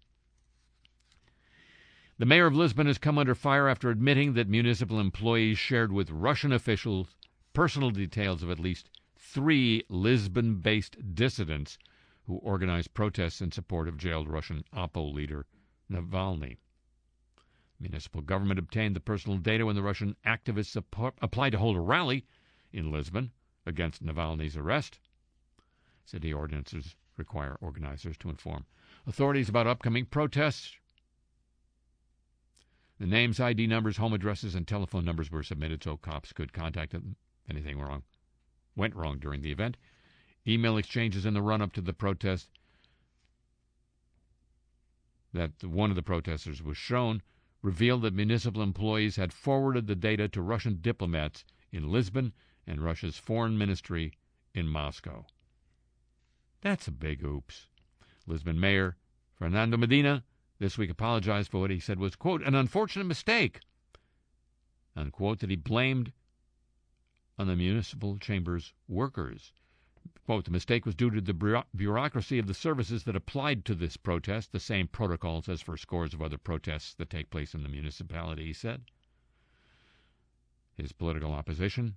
[2.19, 6.11] The mayor of Lisbon has come under fire after admitting that municipal employees shared with
[6.11, 7.15] Russian officials
[7.53, 11.79] personal details of at least three Lisbon based dissidents
[12.27, 15.47] who organized protests in support of jailed Russian Oppo leader
[15.91, 16.57] Navalny.
[17.79, 20.75] Municipal government obtained the personal data when the Russian activists
[21.21, 22.25] applied to hold a rally
[22.73, 23.31] in Lisbon
[23.65, 24.99] against Navalny's arrest.
[26.03, 28.65] City ordinances require organizers to inform
[29.07, 30.75] authorities about upcoming protests.
[32.99, 36.91] The names, ID numbers, home addresses, and telephone numbers were submitted so cops could contact
[36.91, 37.15] them
[37.49, 38.03] anything wrong
[38.79, 39.77] went wrong during the event.
[40.47, 42.49] Email exchanges in the run up to the protest
[45.33, 47.21] that one of the protesters was shown
[47.61, 52.33] revealed that municipal employees had forwarded the data to Russian diplomats in Lisbon
[52.65, 54.13] and Russia's foreign ministry
[54.53, 55.25] in Moscow.
[56.61, 57.67] That's a big oops.
[58.27, 58.97] Lisbon Mayor
[59.33, 60.23] Fernando Medina
[60.59, 63.61] this week apologized for what he said was, quote, an unfortunate mistake,
[64.95, 66.11] unquote, that he blamed
[67.37, 69.53] on the municipal chamber's workers.
[70.25, 73.97] Quote, the mistake was due to the bureaucracy of the services that applied to this
[73.97, 77.69] protest, the same protocols as for scores of other protests that take place in the
[77.69, 78.83] municipality, he said.
[80.77, 81.95] His political opposition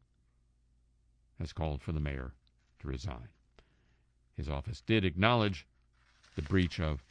[1.39, 2.33] has called for the mayor
[2.81, 3.29] to resign.
[4.37, 5.67] His office did acknowledge
[6.35, 7.05] the breach of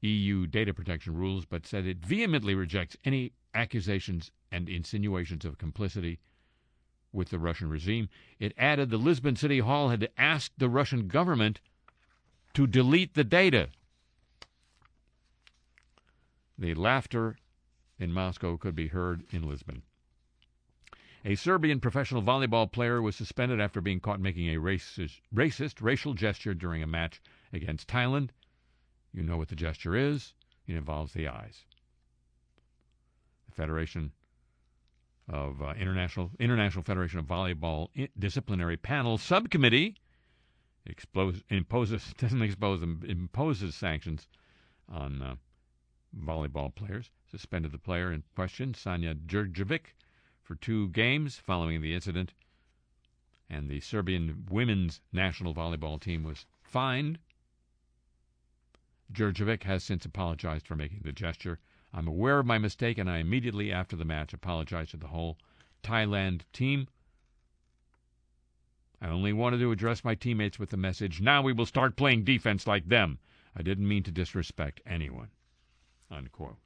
[0.00, 6.20] EU data protection rules, but said it vehemently rejects any accusations and insinuations of complicity
[7.14, 8.08] with the Russian regime.
[8.38, 11.60] It added the Lisbon City Hall had asked the Russian government
[12.54, 13.68] to delete the data.
[16.58, 17.36] The laughter
[17.98, 19.82] in Moscow could be heard in Lisbon.
[21.24, 26.12] A Serbian professional volleyball player was suspended after being caught making a racist, racist racial
[26.12, 28.30] gesture during a match against Thailand.
[29.12, 30.34] You know what the gesture is.
[30.66, 31.64] It involves the eyes.
[33.46, 34.12] The Federation
[35.28, 39.96] of uh, International International Federation of Volleyball I- Disciplinary Panel Subcommittee
[40.86, 44.28] expose, imposes doesn't expose imposes sanctions
[44.88, 45.34] on uh,
[46.18, 47.10] volleyball players.
[47.30, 49.94] Suspended the player in question, Sanja Djurdjevic,
[50.42, 52.34] for two games following the incident,
[53.48, 57.18] and the Serbian women's national volleyball team was fined.
[59.12, 61.60] Djurdjevic has since apologized for making the gesture.
[61.96, 65.38] I'm aware of my mistake, and I immediately after the match apologized to the whole
[65.84, 66.88] Thailand team.
[69.00, 72.24] I only wanted to address my teammates with the message, now we will start playing
[72.24, 73.18] defense like them.
[73.54, 75.28] I didn't mean to disrespect anyone.
[76.10, 76.56] Unquote.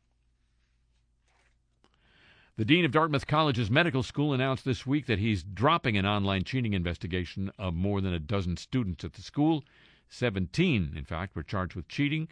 [2.56, 6.42] The dean of Dartmouth College's medical school announced this week that he's dropping an online
[6.42, 9.62] cheating investigation of more than a dozen students at the school.
[10.08, 12.28] 17, in fact, were charged with cheating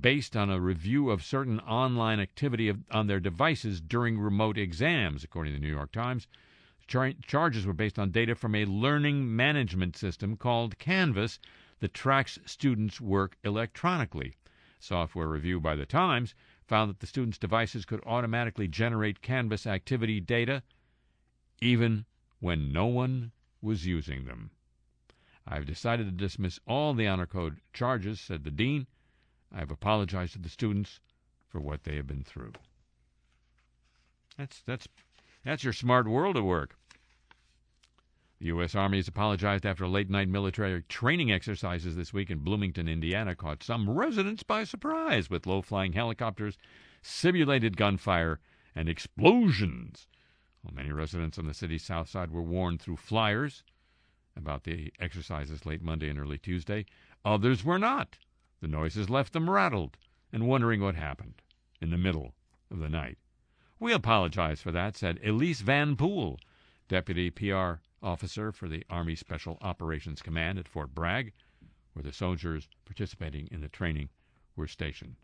[0.00, 5.22] based on a review of certain online activity of, on their devices during remote exams,
[5.22, 6.26] according to the New York Times.
[6.86, 11.38] Char- charges were based on data from a learning management system called Canvas
[11.80, 14.34] that tracks students' work electronically.
[14.78, 16.34] Software review by the Times
[16.64, 20.62] found that the students' devices could automatically generate Canvas activity data
[21.60, 22.04] even
[22.40, 23.32] when no one
[23.62, 24.50] was using them.
[25.46, 28.86] I've decided to dismiss all the honor code charges, said the dean.
[29.52, 31.00] I have apologized to the students
[31.48, 32.52] for what they have been through.
[34.36, 34.88] That's that's
[35.44, 36.76] that's your smart world at work.
[38.38, 38.74] The U.S.
[38.74, 43.62] Army has apologized after late night military training exercises this week in Bloomington, Indiana, caught
[43.62, 46.58] some residents by surprise with low flying helicopters,
[47.00, 48.38] simulated gunfire,
[48.74, 50.06] and explosions.
[50.62, 53.62] Well, many residents on the city's south side were warned through flyers
[54.36, 56.84] about the exercises late Monday and early Tuesday.
[57.24, 58.18] Others were not.
[58.60, 59.98] The noises left them rattled
[60.32, 61.42] and wondering what happened
[61.80, 62.34] in the middle
[62.70, 63.18] of the night.
[63.78, 66.40] We apologize for that, said Elise Van Pool,
[66.88, 71.32] deputy PR officer for the Army Special Operations Command at Fort Bragg,
[71.92, 74.08] where the soldiers participating in the training
[74.54, 75.16] were stationed.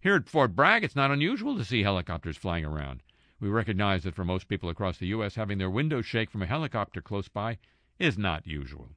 [0.00, 3.02] Here at Fort Bragg, it's not unusual to see helicopters flying around.
[3.40, 6.46] We recognize that for most people across the U.S., having their windows shake from a
[6.46, 7.58] helicopter close by
[7.98, 8.90] is not usual.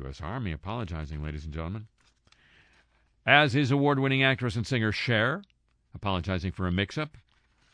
[0.00, 0.20] U.S.
[0.20, 1.86] Army apologizing, ladies and gentlemen.
[3.26, 5.42] As is award winning actress and singer Cher,
[5.94, 7.16] apologizing for a mix up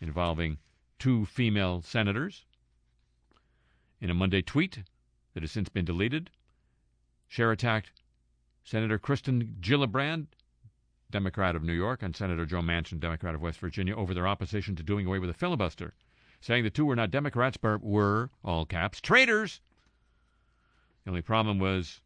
[0.00, 0.58] involving
[0.98, 2.44] two female senators.
[4.00, 4.80] In a Monday tweet
[5.34, 6.30] that has since been deleted,
[7.28, 7.92] Cher attacked
[8.64, 10.26] Senator Kirsten Gillibrand,
[11.10, 14.76] Democrat of New York, and Senator Joe Manchin, Democrat of West Virginia, over their opposition
[14.76, 15.94] to doing away with a filibuster,
[16.40, 19.60] saying the two were not Democrats but were, all caps, traitors.
[21.04, 22.02] The only problem was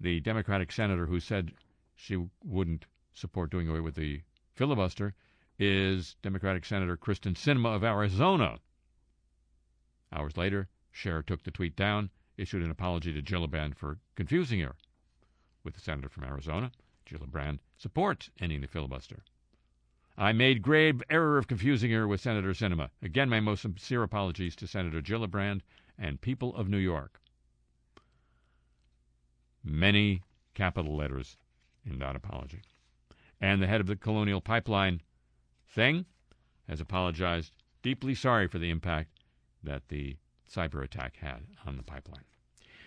[0.00, 1.52] the Democratic senator who said
[1.94, 4.20] she wouldn't support doing away with the
[4.54, 5.14] filibuster
[5.58, 8.58] is Democratic Senator Kyrsten Sinema of Arizona.
[10.12, 14.76] Hours later, Cher took the tweet down, issued an apology to Gillibrand for confusing her
[15.64, 16.70] with the senator from Arizona.
[17.06, 19.22] Gillibrand supports ending the filibuster.
[20.18, 22.90] I made grave error of confusing her with Senator Sinema.
[23.02, 25.60] Again, my most sincere apologies to Senator Gillibrand
[25.98, 27.20] and people of New York.
[29.66, 30.22] Many
[30.54, 31.36] capital letters
[31.84, 32.62] in that apology.
[33.40, 35.02] And the head of the Colonial Pipeline
[35.68, 36.06] thing
[36.68, 37.52] has apologized,
[37.82, 39.10] deeply sorry for the impact
[39.62, 40.16] that the
[40.48, 42.24] cyber attack had on the pipeline.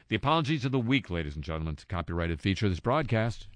[0.07, 1.73] The apologies of the week, ladies and gentlemen.
[1.73, 3.47] It's a copyrighted feature of this broadcast.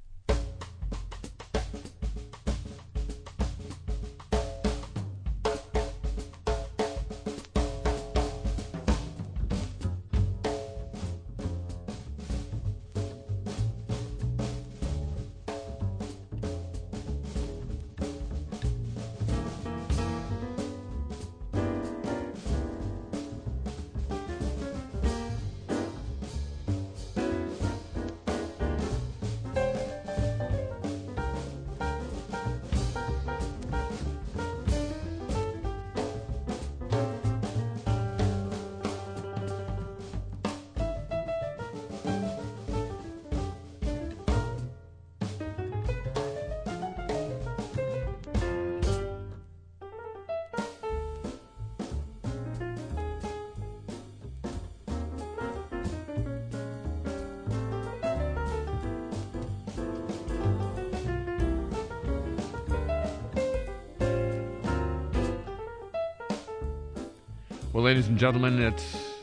[67.74, 69.16] Well, ladies and gentlemen, it's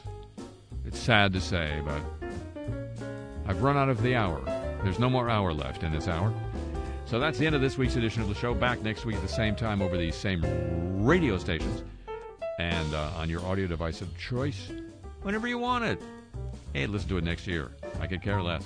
[0.85, 2.03] it's sad to say, but
[3.47, 4.43] I've run out of the hour.
[4.83, 6.35] There's no more hour left in this hour.
[7.07, 8.53] So that's the end of this week's edition of the show.
[8.53, 10.43] Back next week at the same time over these same
[11.05, 11.85] radio stations
[12.59, 14.73] and uh, on your audio device of choice
[15.23, 16.03] whenever you want it.
[16.73, 17.71] Hey, listen to it next year.
[18.01, 18.65] I could care less.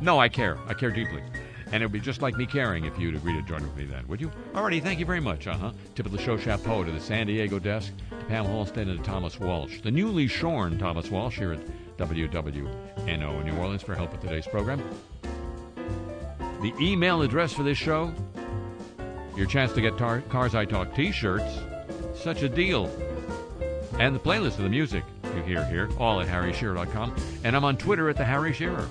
[0.00, 0.56] No, I care.
[0.68, 1.24] I care deeply.
[1.72, 3.86] And it would be just like me caring if you'd agree to join with me
[3.86, 4.30] then, would you?
[4.54, 5.48] Alrighty, thank you very much.
[5.48, 5.72] Uh huh.
[5.96, 7.92] Tip of the show chapeau to the San Diego desk,
[8.28, 11.60] Pam Halstead and Thomas Walsh, the newly shorn Thomas Walsh here at
[11.96, 12.66] WWNO
[13.06, 14.82] in New Orleans for help with today's program.
[16.60, 18.12] The email address for this show,
[19.36, 21.60] your chance to get tar- Cars I Talk t shirts,
[22.14, 22.86] such a deal.
[23.98, 25.04] And the playlist of the music
[25.34, 27.14] you hear here, all at harryshearer.com.
[27.44, 28.88] And I'm on Twitter at the Harry Shearer.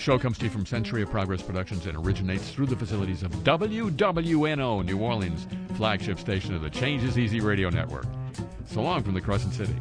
[0.00, 3.30] Show comes to you from Century of Progress Productions and originates through the facilities of
[3.44, 8.06] WWNO, New Orleans, flagship station of the Changes Easy radio network.
[8.64, 9.76] So long from the Crescent City.